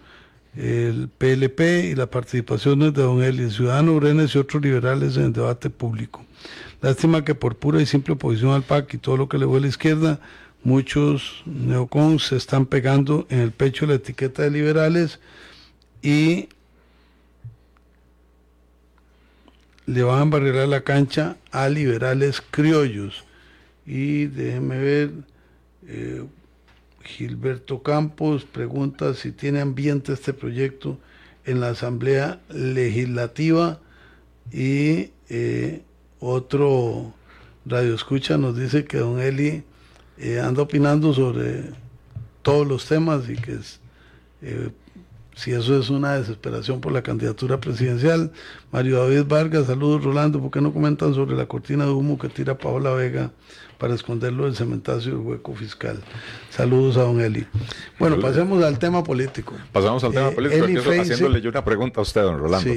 [0.57, 5.33] el PLP y la participación de Don Eli, Ciudadano Urenes y otros liberales en el
[5.33, 6.25] debate público.
[6.81, 9.59] Lástima que por pura y simple oposición al PAC y todo lo que le voy
[9.59, 10.19] a la izquierda,
[10.63, 15.19] muchos neocons se están pegando en el pecho la etiqueta de liberales
[16.01, 16.49] y
[19.85, 23.23] le van a barrer la cancha a liberales criollos.
[23.85, 25.11] Y déjeme ver,
[25.87, 26.23] eh,
[27.03, 30.99] Gilberto Campos pregunta si tiene ambiente este proyecto
[31.45, 33.79] en la Asamblea Legislativa
[34.51, 35.81] y eh,
[36.19, 37.13] otro
[37.65, 39.63] radio escucha nos dice que don Eli
[40.19, 41.63] eh, anda opinando sobre
[42.41, 43.79] todos los temas y que es,
[44.41, 44.69] eh,
[45.35, 48.31] si eso es una desesperación por la candidatura presidencial.
[48.71, 52.29] Mario David Vargas, saludos Rolando, ¿por qué no comentan sobre la cortina de humo que
[52.29, 53.31] tira Paola Vega
[53.79, 55.99] para esconderlo del cementazo y el hueco fiscal.
[56.49, 57.47] Saludos a don Eli.
[57.97, 59.55] Bueno, pasemos al tema político.
[59.71, 62.69] Pasamos al tema eh, político, haciéndole yo una pregunta a usted, don Rolando.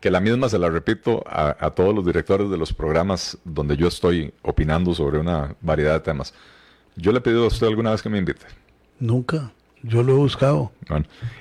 [0.00, 3.86] Que la misma se la repito a, todos los directores de los programas donde yo
[3.86, 6.34] estoy opinando sobre una variedad de temas.
[6.96, 8.46] Yo le he pedido a usted alguna vez que me invite.
[8.98, 9.52] Nunca.
[9.82, 10.72] Yo lo he buscado.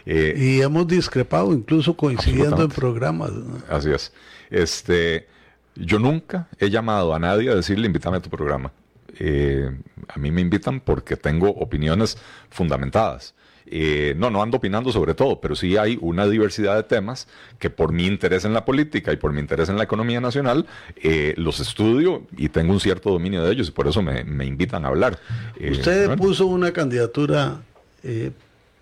[0.06, 3.32] Eh, y hemos discrepado, incluso coincidiendo en programas.
[3.70, 4.14] Así es.
[4.50, 5.28] Este,
[5.76, 8.72] yo nunca he llamado a nadie a decirle invítame a tu programa.
[9.20, 9.70] Eh,
[10.08, 12.18] a mí me invitan porque tengo opiniones
[12.50, 13.36] fundamentadas.
[13.72, 17.28] Eh, no, no ando opinando sobre todo, pero sí hay una diversidad de temas
[17.60, 20.66] que por mi interés en la política y por mi interés en la economía nacional,
[20.96, 24.86] eh, los estudio y tengo un cierto dominio de ellos y por eso me, invitan
[24.86, 25.20] a hablar.
[25.60, 27.62] Usted puso una candidatura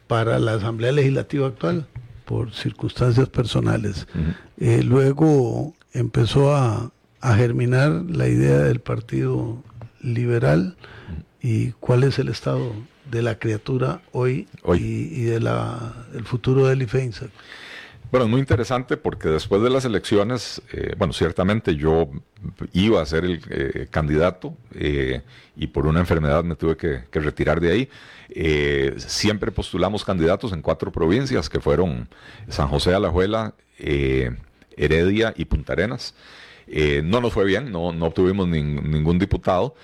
[0.08, 1.86] para la Asamblea Legislativa actual
[2.24, 4.08] por circunstancias personales.
[4.58, 9.62] luego empezó a, a germinar la idea del partido
[10.02, 10.78] liberal
[11.42, 12.72] y cuál es el estado
[13.10, 17.28] de la criatura hoy, Y, de la, el futuro de Elifeinsa.
[18.10, 22.10] Bueno, es muy interesante porque después de las elecciones, eh, bueno, ciertamente yo
[22.72, 25.24] iba a ser el eh, candidato eh,
[25.58, 27.90] y por una enfermedad me tuve que, retirar de ahí.
[28.98, 32.08] siempre postulamos candidatos en cuatro provincias que fueron
[32.48, 36.16] San José, Alajuela, Heredia y Punta Arenas.
[37.04, 39.76] no nos fue bien, no, no obtuvimos ningún diputado.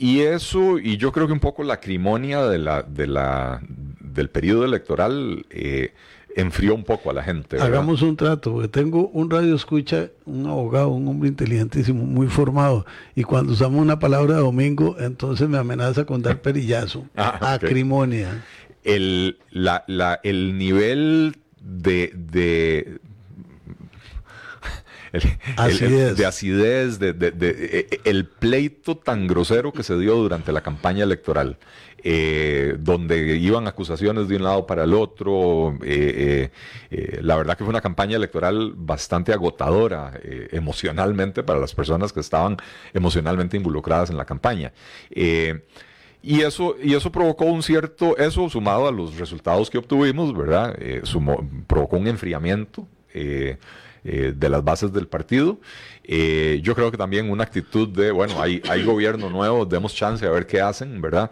[0.00, 3.60] Y eso, y yo creo que un poco la acrimonia de la, de la,
[4.00, 5.44] del periodo electoral
[6.36, 7.60] enfrió un poco a la gente.
[7.60, 12.86] Hagamos un trato, porque tengo un radio escucha, un abogado, un hombre inteligentísimo, muy formado,
[13.14, 18.44] y cuando usamos una palabra de domingo, entonces me amenaza con dar perillazo, ah, acrimonia.
[18.84, 22.98] El, la, la, el nivel de, de
[25.12, 30.52] el, de acidez, de, de, de, e, el pleito tan grosero que se dio durante
[30.52, 31.58] la campaña electoral
[32.02, 35.76] eh, donde iban acusaciones de un lado para el otro.
[35.84, 36.50] Eh,
[36.90, 40.12] eh, la verdad que fue una campaña electoral bastante agotadora
[40.50, 42.56] emocionalmente para las personas que estaban
[42.94, 44.72] emocionalmente involucradas en la campaña.
[46.22, 50.78] Y eso, y eso provocó un cierto, eso sumado a los resultados que obtuvimos, ¿verdad?
[51.66, 52.86] provocó un enfriamiento
[54.02, 55.60] de las bases del partido.
[56.04, 60.30] yo creo que también una actitud de, bueno, hay, hay gobierno nuevo, demos chance a
[60.30, 61.30] ver qué hacen, ¿verdad?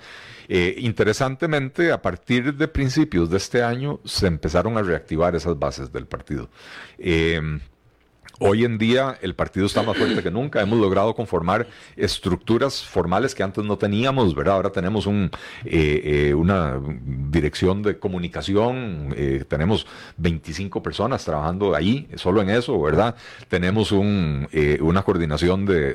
[0.49, 5.93] Eh, interesantemente, a partir de principios de este año se empezaron a reactivar esas bases
[5.93, 6.49] del partido.
[8.41, 10.61] Eh, Hoy en día el partido está más fuerte que nunca.
[10.61, 11.67] Hemos logrado conformar
[11.97, 14.55] estructuras formales que antes no teníamos, ¿verdad?
[14.55, 15.31] Ahora tenemos un,
[15.65, 16.81] eh, eh, una
[17.31, 19.87] dirección de comunicación, eh, tenemos
[20.17, 23.17] 25 personas trabajando ahí, solo en eso, ¿verdad?
[23.49, 24.49] Tenemos un,
[24.81, 25.95] una coordinación de,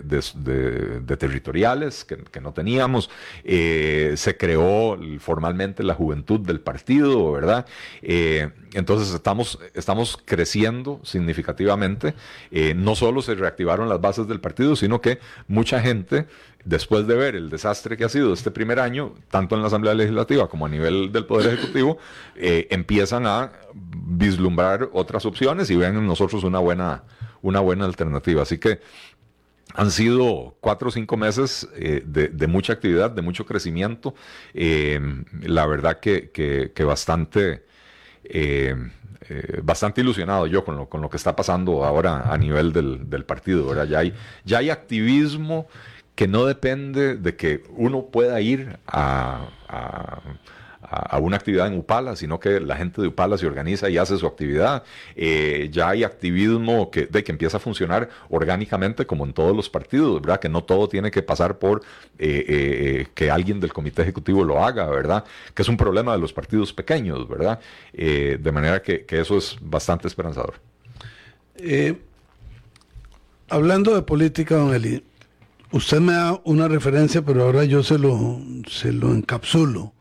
[1.18, 3.10] territoriales que, no teníamos.
[3.44, 7.66] se creó formalmente la juventud del partido, ¿verdad?
[8.02, 12.14] entonces estamos, estamos creciendo significativamente.
[12.52, 16.28] Eh, no solo se reactivaron las bases del partido, sino que mucha gente,
[16.64, 19.94] después de ver el desastre que ha sido este primer año, tanto en la Asamblea
[19.94, 21.98] Legislativa como a nivel del Poder Ejecutivo,
[22.36, 27.04] eh, empiezan a vislumbrar otras opciones y ven en nosotros una buena,
[27.42, 28.44] una buena alternativa.
[28.44, 28.80] Así que
[29.74, 34.14] han sido cuatro o cinco meses eh, de, mucha actividad, de mucho crecimiento.
[34.54, 37.64] la verdad que, bastante
[39.64, 43.68] bastante ilusionado yo con lo, con lo que está pasando ahora a nivel del, partido.
[43.68, 43.86] ¿verdad?
[43.86, 44.14] Ya, hay,
[44.46, 45.68] ya hay activismo
[46.16, 49.48] que no depende de que uno pueda ir a,
[51.20, 54.28] una actividad en Upala, sino que la gente de Upala se organiza y hace su
[54.28, 54.84] actividad.
[55.16, 59.70] Eh, ya hay activismo que, de que empieza a funcionar orgánicamente como en todos los
[59.70, 60.40] partidos, ¿verdad?
[60.40, 61.82] Que no todo tiene que pasar por
[62.20, 65.24] eh, eh, que alguien del comité ejecutivo lo haga, ¿verdad?
[65.54, 67.60] Que es un problema de los partidos pequeños, ¿verdad?
[67.94, 70.56] de manera que, eso es bastante esperanzador.
[73.50, 75.04] hablando de política, don Eli,
[75.72, 79.93] usted me da una referencia, pero ahora yo se lo, se lo encapsulo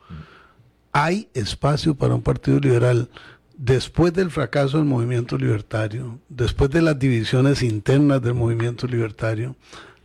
[0.93, 3.09] hay espacio para un partido liberal
[3.57, 9.57] después del fracaso del movimiento libertario, después de las divisiones internas del movimiento libertario,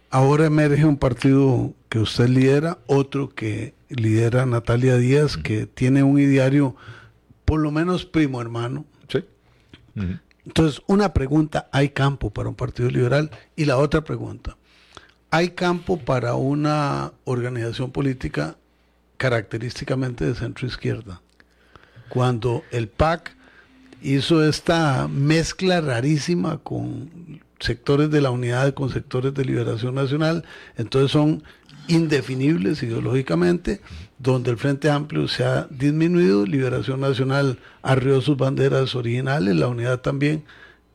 [0.10, 6.20] ahora emerge un partido que usted lidera, otro que lidera Natalia Díaz, que tiene un
[6.20, 6.76] ideario
[7.46, 8.86] por lo menos primo hermano.
[9.10, 9.24] Sí.
[10.46, 13.32] Entonces, una pregunta, ¿hay campo para un partido liberal?
[13.56, 14.56] Y la otra pregunta,
[15.32, 18.56] ¿hay campo para una organización política
[19.18, 21.22] característicamente de centro izquierda.
[22.10, 23.36] Cuando el PAC
[24.02, 30.46] hizo esta mezcla rarísima con sectores de la unidad con sectores de liberación nacional,
[30.78, 31.44] entonces son
[31.88, 33.82] indefinibles ideológicamente,
[34.20, 40.02] donde el Frente Amplio se ha disminuido, Liberación Nacional arrió sus banderas originales, la unidad
[40.02, 40.44] también.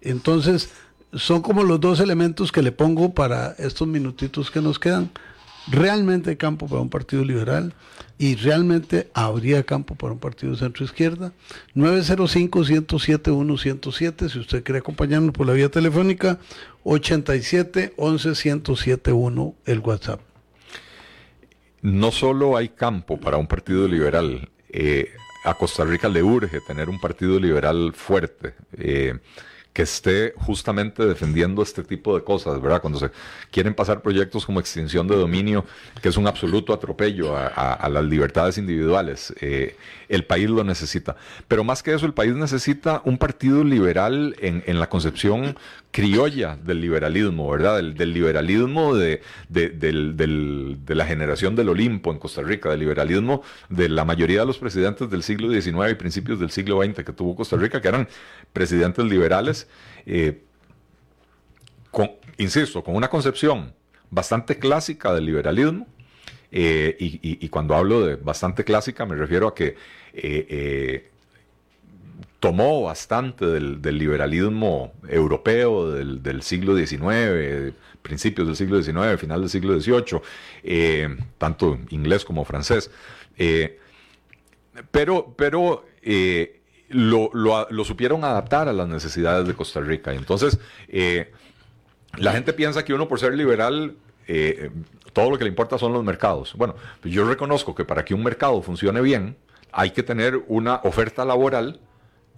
[0.00, 0.70] Entonces,
[1.14, 5.10] son como los dos elementos que le pongo para estos minutitos que nos quedan
[5.68, 7.74] realmente campo para un partido liberal
[8.18, 11.32] y realmente habría campo para un partido centro izquierda.
[11.74, 16.38] 905-107-107, si usted quiere acompañarnos por la vía telefónica,
[16.84, 20.20] 87-11-1071, el WhatsApp.
[21.80, 25.08] No solo hay campo para un partido liberal, eh,
[25.44, 28.54] a Costa Rica le urge tener un partido liberal fuerte.
[28.78, 29.18] Eh,
[29.72, 32.80] que esté justamente defendiendo este tipo de cosas, ¿verdad?
[32.82, 33.10] Cuando se
[33.50, 35.64] quieren pasar proyectos como extinción de dominio,
[36.02, 39.76] que es un absoluto atropello a, las libertades individuales, eh,
[40.08, 41.16] el país lo necesita.
[41.48, 45.56] Pero más que eso, el país necesita un partido liberal en, en la concepción
[45.92, 47.76] criolla del liberalismo, ¿verdad?
[47.76, 54.04] Del, liberalismo de, de, la generación del Olimpo en Costa Rica, del liberalismo de la
[54.04, 57.56] mayoría de los presidentes del siglo XIX y principios del siglo XX que tuvo Costa
[57.56, 58.08] Rica, que eran
[58.54, 59.68] presidentes liberales,
[60.06, 60.42] eh,
[62.38, 63.74] insisto, con una concepción
[64.10, 65.86] bastante clásica del liberalismo,
[66.50, 69.74] eh, y, cuando hablo de bastante clásica me refiero a que
[70.12, 71.11] eh,
[72.42, 77.72] tomó bastante del, liberalismo europeo del, siglo XIX,
[78.02, 80.20] principios del siglo XIX, final del siglo XVIII,
[80.64, 82.90] eh, tanto inglés como francés.
[83.38, 83.78] Eh,
[84.90, 90.12] pero pero eh, lo, supieron adaptar a las necesidades de Costa Rica.
[90.12, 90.58] Entonces,
[92.16, 93.94] la gente piensa que uno por ser liberal
[95.12, 96.54] todo lo que le importa son los mercados.
[96.56, 99.36] Bueno, pues yo reconozco que para que un mercado funcione bien,
[99.70, 101.78] hay que tener una oferta laboral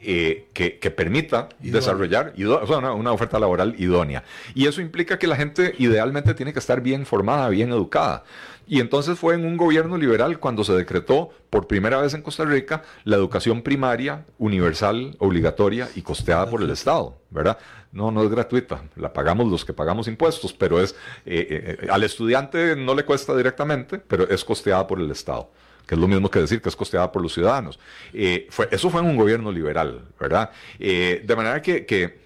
[0.07, 4.23] eh, que, permita desarrollar una, oferta laboral idónea.
[4.55, 8.25] Y eso implica que la gente idealmente tiene que estar bien formada, bien educada.
[8.67, 12.45] Y entonces fue en un gobierno liberal cuando se decretó por primera vez en Costa
[12.45, 17.59] Rica la educación primaria universal, obligatoria y costeada por el Estado, ¿verdad?
[17.93, 20.95] No, no es gratuita, la pagamos los que pagamos impuestos, pero es
[21.25, 25.51] eh, eh, al estudiante no le cuesta directamente, pero es costeada por el Estado
[25.87, 27.79] que es lo mismo que decir que es costeada por los ciudadanos.
[28.13, 30.51] Eh, fue, eso fue en un gobierno liberal, ¿verdad?
[30.79, 32.25] Eh, de manera que,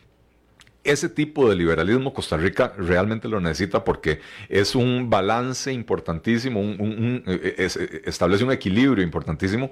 [0.84, 8.02] ese tipo de liberalismo Costa Rica realmente lo necesita porque es un balance importantísimo, eh,
[8.06, 9.70] establece un equilibrio importantísimo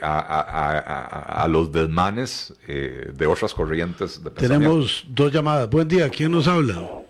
[0.00, 5.70] a, los desmanes de otras corrientes de Tenemos dos llamadas.
[5.70, 7.01] Buen día, ¿quién nos habla?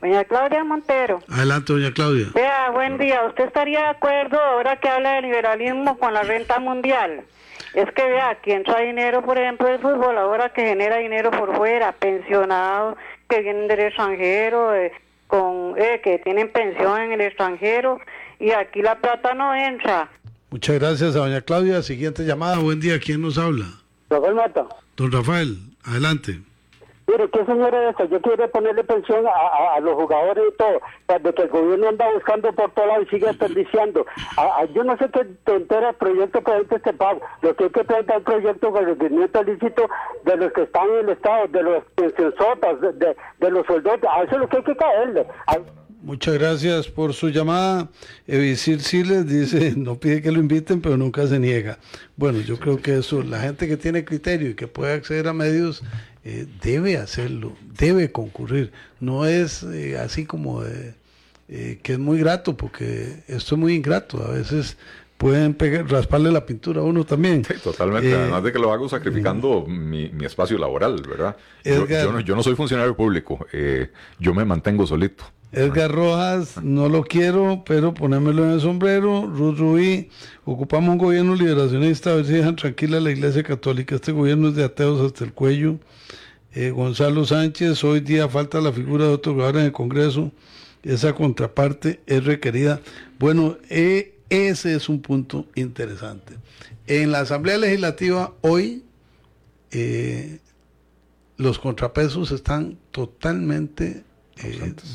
[0.00, 1.20] Doña Claudia Montero.
[1.28, 2.28] Adelante, doña Claudia.
[2.34, 3.24] Vea, buen día.
[3.26, 7.24] ¿Usted estaría de acuerdo ahora que habla de liberalismo con la renta mundial?
[7.74, 11.56] Es que vea, quien trae dinero, por ejemplo, del fútbol, ahora que genera dinero por
[11.56, 12.96] fuera, pensionados
[13.28, 14.92] que vienen del extranjero, eh,
[15.26, 18.00] con eh, que tienen pensión en el extranjero,
[18.40, 20.08] y aquí la plata no entra.
[20.50, 21.82] Muchas gracias a doña Claudia.
[21.82, 22.58] Siguiente llamada.
[22.58, 22.98] Buen día.
[22.98, 23.66] ¿Quién nos habla?
[24.08, 24.66] Rafael Mata.
[24.96, 26.40] Don Rafael, adelante.
[27.08, 30.80] Mire, ¿qué señora es Yo quiero ponerle pensión a, los jugadores y todo,
[31.22, 34.04] de que el gobierno anda buscando por todos lados y sigue desperdiciando.
[34.74, 37.20] yo no sé qué te entera el proyecto que este pago.
[37.40, 39.88] Lo que hay que plantear el proyecto con el rendimiento lícito
[40.24, 44.00] de los que están en el Estado, de los pensionsotas, de, de, los soldados.
[44.10, 45.26] A eso es lo que hay que caerle.
[46.02, 47.88] Muchas gracias por su llamada.
[48.26, 51.78] Evisir Siles dice, no pide que lo inviten, pero nunca se niega.
[52.16, 55.32] Bueno, yo creo que eso, la gente que tiene criterio y que puede acceder a
[55.32, 55.82] medios
[56.30, 58.70] eh, debe hacerlo, debe concurrir.
[59.00, 60.92] No es eh, así como de,
[61.48, 64.22] eh, que es muy grato, porque esto es muy ingrato.
[64.22, 64.76] A veces
[65.16, 67.44] pueden pegar, rasparle la pintura a uno también.
[67.64, 68.14] totalmente.
[68.14, 71.34] Además de que lo hago sacrificando mi, espacio laboral, ¿verdad?
[71.64, 73.46] yo, no, soy funcionario público,
[74.18, 75.24] yo me mantengo solito.
[75.50, 79.26] Edgar Rojas, no lo quiero, pero ponémelo en el sombrero.
[79.26, 80.10] Ruth Rubí,
[80.44, 83.94] ocupamos un gobierno liberacionista, a ver si dejan tranquila la Iglesia Católica.
[83.94, 85.78] Este gobierno es de ateos hasta el cuello.
[86.54, 90.32] Eh, Gonzalo Sánchez, hoy día falta la figura de otro gobernador en el Congreso,
[90.82, 92.80] esa contraparte es requerida.
[93.18, 96.34] Bueno, eh, ese es un punto interesante.
[96.86, 98.82] En la Asamblea Legislativa hoy
[99.72, 100.38] eh,
[101.36, 104.04] los contrapesos están totalmente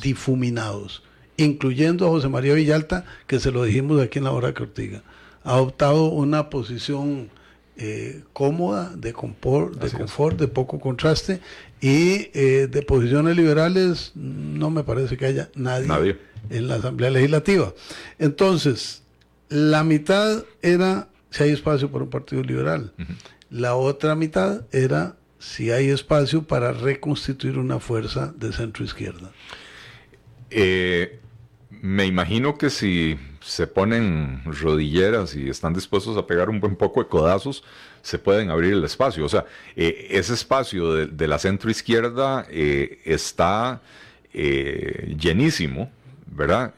[0.01, 1.03] difuminados,
[1.37, 5.03] incluyendo a José María Villalta, que se lo dijimos aquí en la hora que Ortiga.
[5.43, 7.29] Ha optado una posición
[7.77, 11.39] eh, cómoda, de confort, de confort, de poco contraste
[11.81, 16.19] y eh, de posiciones liberales no me parece que haya nadie,
[16.49, 17.73] en la Asamblea Legislativa.
[18.19, 19.03] Entonces,
[19.49, 22.93] la mitad era si hay espacio para un partido liberal.
[23.49, 29.31] La otra mitad era si hay espacio para reconstituir una fuerza de centro izquierda.
[30.51, 31.19] Eh,
[31.81, 37.03] me imagino que si se ponen rodilleras y están dispuestos a pegar un buen poco
[37.03, 37.63] de codazos,
[38.01, 39.25] se pueden abrir el espacio.
[39.25, 43.81] O sea, eh, ese espacio de, la centro izquierda eh, está
[44.33, 45.91] eh, llenísimo,
[46.25, 46.73] ¿verdad?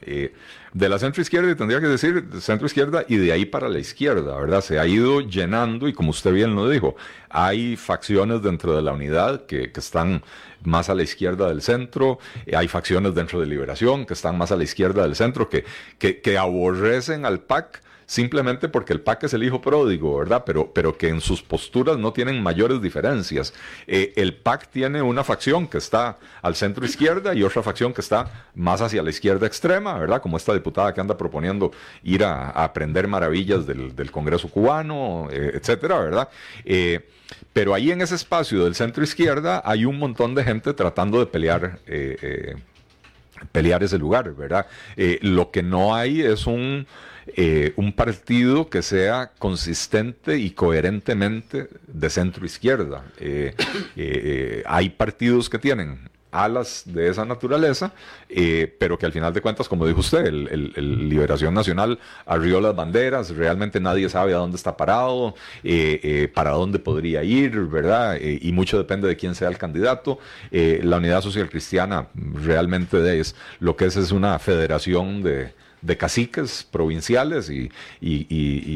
[0.76, 3.78] De la centro izquierda, y tendría que decir centro izquierda y de ahí para la
[3.78, 4.60] izquierda, ¿verdad?
[4.60, 6.96] Se ha ido llenando y como usted bien lo dijo,
[7.30, 10.22] hay facciones dentro de la unidad que, están
[10.64, 12.18] más a la izquierda del centro,
[12.54, 15.64] hay facciones dentro de Liberación que están más a la izquierda del centro, que,
[15.98, 20.44] que, que aborrecen al PAC simplemente porque el PAC es el hijo pródigo, ¿verdad?
[20.46, 23.52] Pero, pero que en sus posturas no tienen mayores diferencias.
[23.86, 28.00] Eh, el PAC tiene una facción que está al centro izquierda y otra facción que
[28.00, 30.22] está más hacia la izquierda extrema, ¿verdad?
[30.22, 31.72] Como esta diputada que anda proponiendo
[32.04, 36.28] ir a, aprender maravillas del, Congreso cubano, eh, etcétera, ¿verdad?
[36.64, 37.08] Eh,
[37.52, 41.26] pero ahí en ese espacio del centro izquierda hay un montón de gente tratando de
[41.26, 41.80] pelear
[43.52, 44.66] pelear ese lugar, ¿verdad?
[44.96, 46.86] lo que no hay es un
[47.34, 53.04] eh, un partido que sea consistente y coherentemente de centro izquierda.
[53.18, 53.54] Eh,
[53.96, 57.92] eh, hay partidos que tienen alas de esa naturaleza,
[58.78, 63.34] pero que al final de cuentas, como dijo usted, el, Liberación Nacional arrió las banderas,
[63.34, 65.34] realmente nadie sabe a dónde está parado,
[66.34, 68.18] para dónde podría ir, ¿verdad?
[68.20, 70.18] y mucho depende de quién sea el candidato.
[70.50, 75.54] la Unidad Social Cristiana realmente es lo que es es una federación de
[75.86, 77.70] de caciques provinciales y,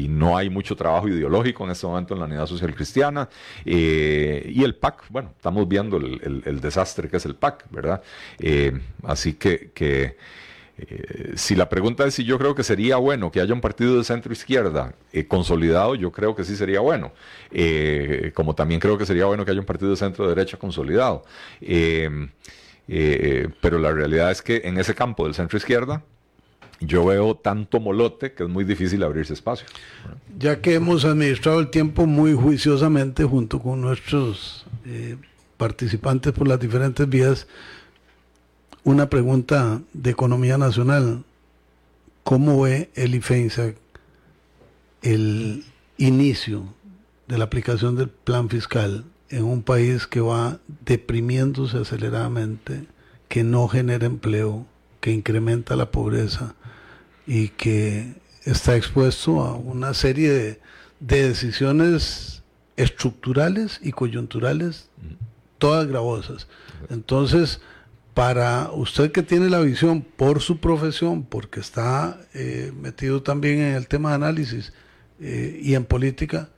[0.09, 3.27] no hay mucho trabajo ideológico en este momento en la Unidad Social Cristiana.
[3.65, 8.01] Eh, y el PAC, bueno, estamos viendo el, desastre que es el PAC, ¿verdad?
[8.39, 10.15] Eh, así que, que
[10.77, 13.97] eh, si la pregunta es si yo creo que sería bueno que haya un partido
[13.97, 14.93] de centro izquierda
[15.27, 17.11] consolidado, yo creo que sí sería bueno.
[18.33, 21.23] como también creo que sería bueno que haya un partido de centro derecha consolidado.
[23.61, 26.03] pero la realidad es que en ese campo del centro izquierda,
[26.81, 29.67] yo veo tanto molote que es muy difícil abrirse espacio.
[30.37, 35.15] Ya que hemos administrado el tiempo muy juiciosamente junto con nuestros eh,
[35.57, 37.47] participantes por las diferentes vías,
[38.83, 41.23] una pregunta de economía nacional.
[42.23, 43.73] ¿Cómo ve el IFENSA
[45.03, 45.65] el
[45.97, 46.63] inicio
[47.27, 52.85] de la aplicación del plan fiscal en un país que va deprimiéndose aceleradamente,
[53.27, 54.65] que no genera empleo,
[54.99, 56.55] que incrementa la pobreza?
[57.33, 58.13] Y que
[58.43, 60.59] está expuesto a una serie de,
[60.99, 62.43] decisiones
[62.75, 64.89] estructurales y coyunturales,
[65.57, 66.49] todas gravosas.
[66.89, 67.61] Entonces,
[68.13, 73.75] para usted que tiene la visión por su profesión, porque está eh, metido también en
[73.75, 74.73] el tema de análisis
[75.21, 76.49] eh, y en política,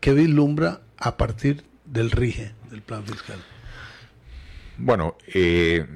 [0.00, 3.38] ¿qué vislumbra a partir del RIGE, del plan fiscal?
[4.76, 5.86] Bueno, eh,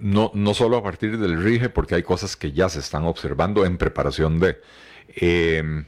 [0.00, 3.64] no, no solo a partir del RIGE, porque hay cosas que ya se están observando
[3.64, 4.60] en preparación de.
[5.14, 5.84] Em,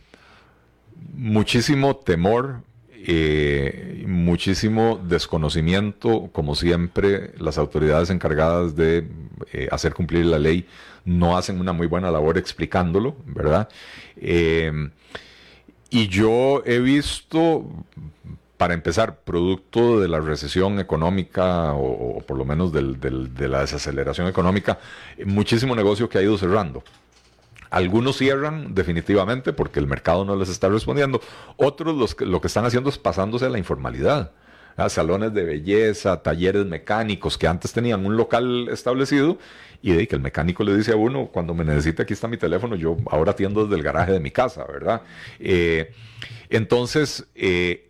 [1.14, 9.08] muchísimo temor, eh, muchísimo desconocimiento, como siempre, las autoridades encargadas de
[9.52, 10.66] eh, hacer cumplir la ley
[11.04, 13.68] no hacen una muy buena labor explicándolo, ¿verdad?
[14.16, 14.90] Em,
[15.90, 17.66] y yo he visto
[18.62, 24.78] para empezar, producto de la recesión económica o, por lo menos de la desaceleración económica,
[25.26, 26.84] muchísimo negocio que ha ido cerrando.
[27.70, 31.20] Algunos cierran definitivamente porque el mercado no les está respondiendo.
[31.56, 34.30] Otros los lo que están haciendo es pasándose a la informalidad.
[34.76, 39.38] A salones de belleza, talleres mecánicos que antes tenían un local establecido
[39.82, 42.36] y de que el mecánico le dice a uno, cuando me necesite, aquí está mi
[42.36, 45.02] teléfono, yo ahora atiendo desde el garaje de mi casa, ¿verdad?
[45.40, 45.92] Eh,
[46.48, 47.88] entonces, eh,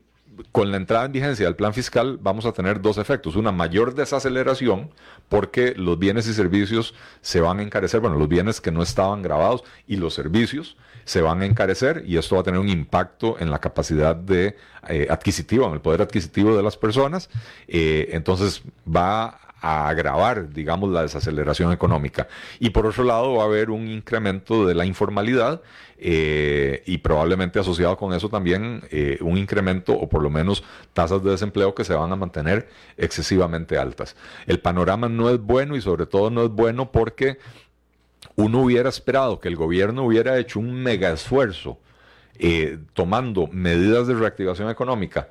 [0.50, 3.36] con la entrada en vigencia del plan fiscal vamos a tener dos efectos.
[3.36, 4.90] Una mayor desaceleración
[5.28, 9.22] porque los bienes y servicios se van a encarecer, bueno, los bienes que no estaban
[9.22, 13.36] grabados y los servicios se van a encarecer y esto va a tener un impacto
[13.40, 14.56] en la capacidad de
[14.88, 17.28] eh, adquisitiva, en el poder adquisitivo de las personas.
[17.66, 22.26] Eh, entonces va a agravar, digamos, la desaceleración económica.
[22.58, 25.62] Y por otro lado, va a haber un incremento de la informalidad
[25.98, 31.22] eh, y probablemente asociado con eso también eh, un incremento o por lo menos tasas
[31.22, 34.16] de desempleo que se van a mantener excesivamente altas.
[34.48, 37.38] El panorama no es bueno y sobre todo no es bueno porque
[38.34, 41.78] uno hubiera esperado que el gobierno hubiera hecho un mega esfuerzo
[42.36, 45.28] eh, tomando medidas de reactivación economómica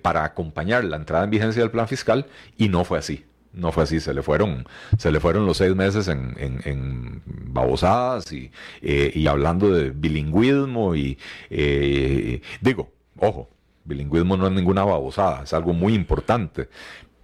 [0.00, 2.24] para acompañar la entrada en vigencia del plan fiscal
[2.56, 3.26] y no fue así
[3.58, 8.50] no fue así, se le fueron, se le fueron los seis meses en, babosadas y,
[8.80, 11.18] eh, y, hablando de bilingüismo y
[11.50, 13.48] eh, digo, ojo,
[13.84, 16.68] bilingüismo no es ninguna babosada, es algo muy importante,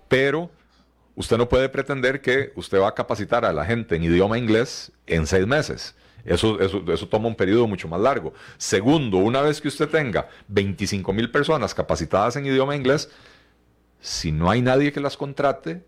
[0.09, 0.51] pero
[1.15, 4.93] usted no puede pretender que usted va a capacitar a la gente en idioma inglés
[5.07, 5.95] en seis meses.
[6.25, 8.33] Eso, eso, eso, toma un periodo mucho más largo.
[8.57, 13.11] Segundo, una vez que usted tenga 25 mil personas capacitadas en idioma inglés,
[14.05, 15.83] si no hay nadie que las contrate,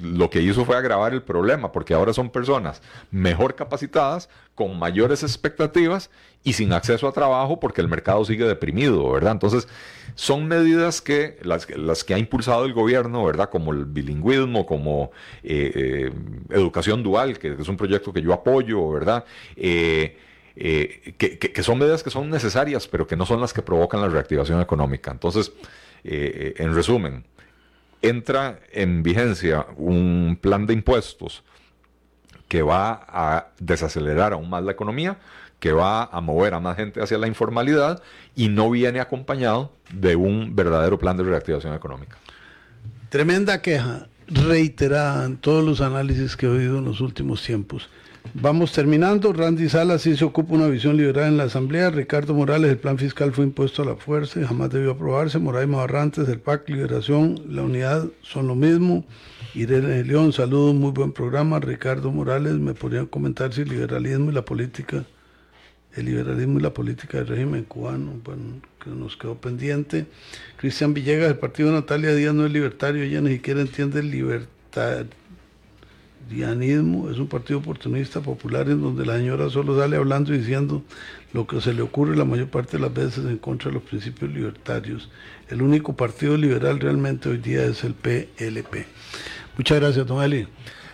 [0.00, 2.80] lo que hizo fue agravar el problema, porque ahora son personas
[3.10, 6.10] mejor capacitadas, con mayores expectativas
[6.42, 9.32] y sin acceso a trabajo porque el mercado sigue deprimido, ¿verdad?
[9.32, 9.68] Entonces,
[10.14, 13.50] son medidas que las, que ha impulsado el gobierno, ¿verdad?
[13.50, 15.10] Como el bilingüismo, como
[15.42, 16.12] eh, eh,
[16.50, 19.24] educación dual, que, es un proyecto que yo apoyo, ¿verdad?
[19.56, 20.16] Eh,
[20.54, 24.60] que, son medidas que son necesarias, pero que no son las que provocan la reactivación
[24.60, 25.10] económica.
[25.10, 25.52] Entonces,
[26.04, 27.24] en resumen,
[28.02, 31.42] entra en vigencia un plan de impuestos
[32.48, 35.18] que va a desacelerar aún más la economía,
[35.58, 38.02] que va a mover a más gente hacia la informalidad
[38.36, 42.18] y no viene acompañado de un verdadero plan de reactivación económica.
[43.08, 47.88] Tremenda queja, reiterada en todos los análisis que he oído en los últimos tiempos.
[48.34, 49.32] Vamos terminando.
[49.32, 51.90] Randy Salas sí se ocupa una visión liberal en la Asamblea.
[51.90, 55.38] Ricardo Morales, el plan fiscal fue impuesto a la fuerza y jamás debió aprobarse.
[55.38, 59.04] Moraima Barrantes, el PAC, Liberación, la Unidad son lo mismo.
[59.54, 61.60] Irene León, saludos, muy buen programa.
[61.60, 65.04] Ricardo Morales, me podrían comentar si el liberalismo y la política,
[65.94, 70.06] el liberalismo y la política del régimen cubano, bueno, que nos quedó pendiente.
[70.56, 74.10] Cristian Villegas, el partido de Natalia Díaz no es libertario, ella ni siquiera entiende el
[74.10, 75.04] libertad
[76.28, 80.82] Dianismo es un partido oportunista popular en donde la señora solo sale hablando y diciendo
[81.32, 83.82] lo que se le ocurre la mayor parte de las veces en contra de los
[83.82, 85.10] principios libertarios.
[85.48, 88.86] El único partido liberal realmente hoy día es el PLP.
[89.56, 90.48] Muchas gracias, don Eli.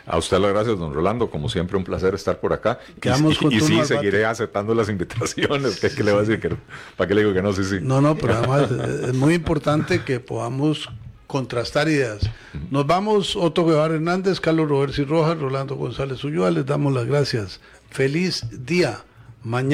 [0.08, 1.30] A usted las gracias, don Rolando.
[1.30, 2.80] Como siempre, un placer estar por acá.
[3.02, 5.78] y, y, sí, seguiré aceptando las invitaciones.
[5.78, 6.56] ¿Qué, le voy a decir?
[6.96, 7.52] ¿Para qué le digo que no?
[7.52, 7.78] Sí, sí.
[7.82, 10.88] No, no, pero además es muy importante que podamos
[11.28, 12.28] contrastar ideas.
[12.70, 17.60] Nos vamos, Otto Guevara Hernández, Carlos Roberto Rojas, Rolando González Ulloa, les damos las gracias.
[17.90, 19.04] Feliz día.
[19.44, 19.66] Mañana.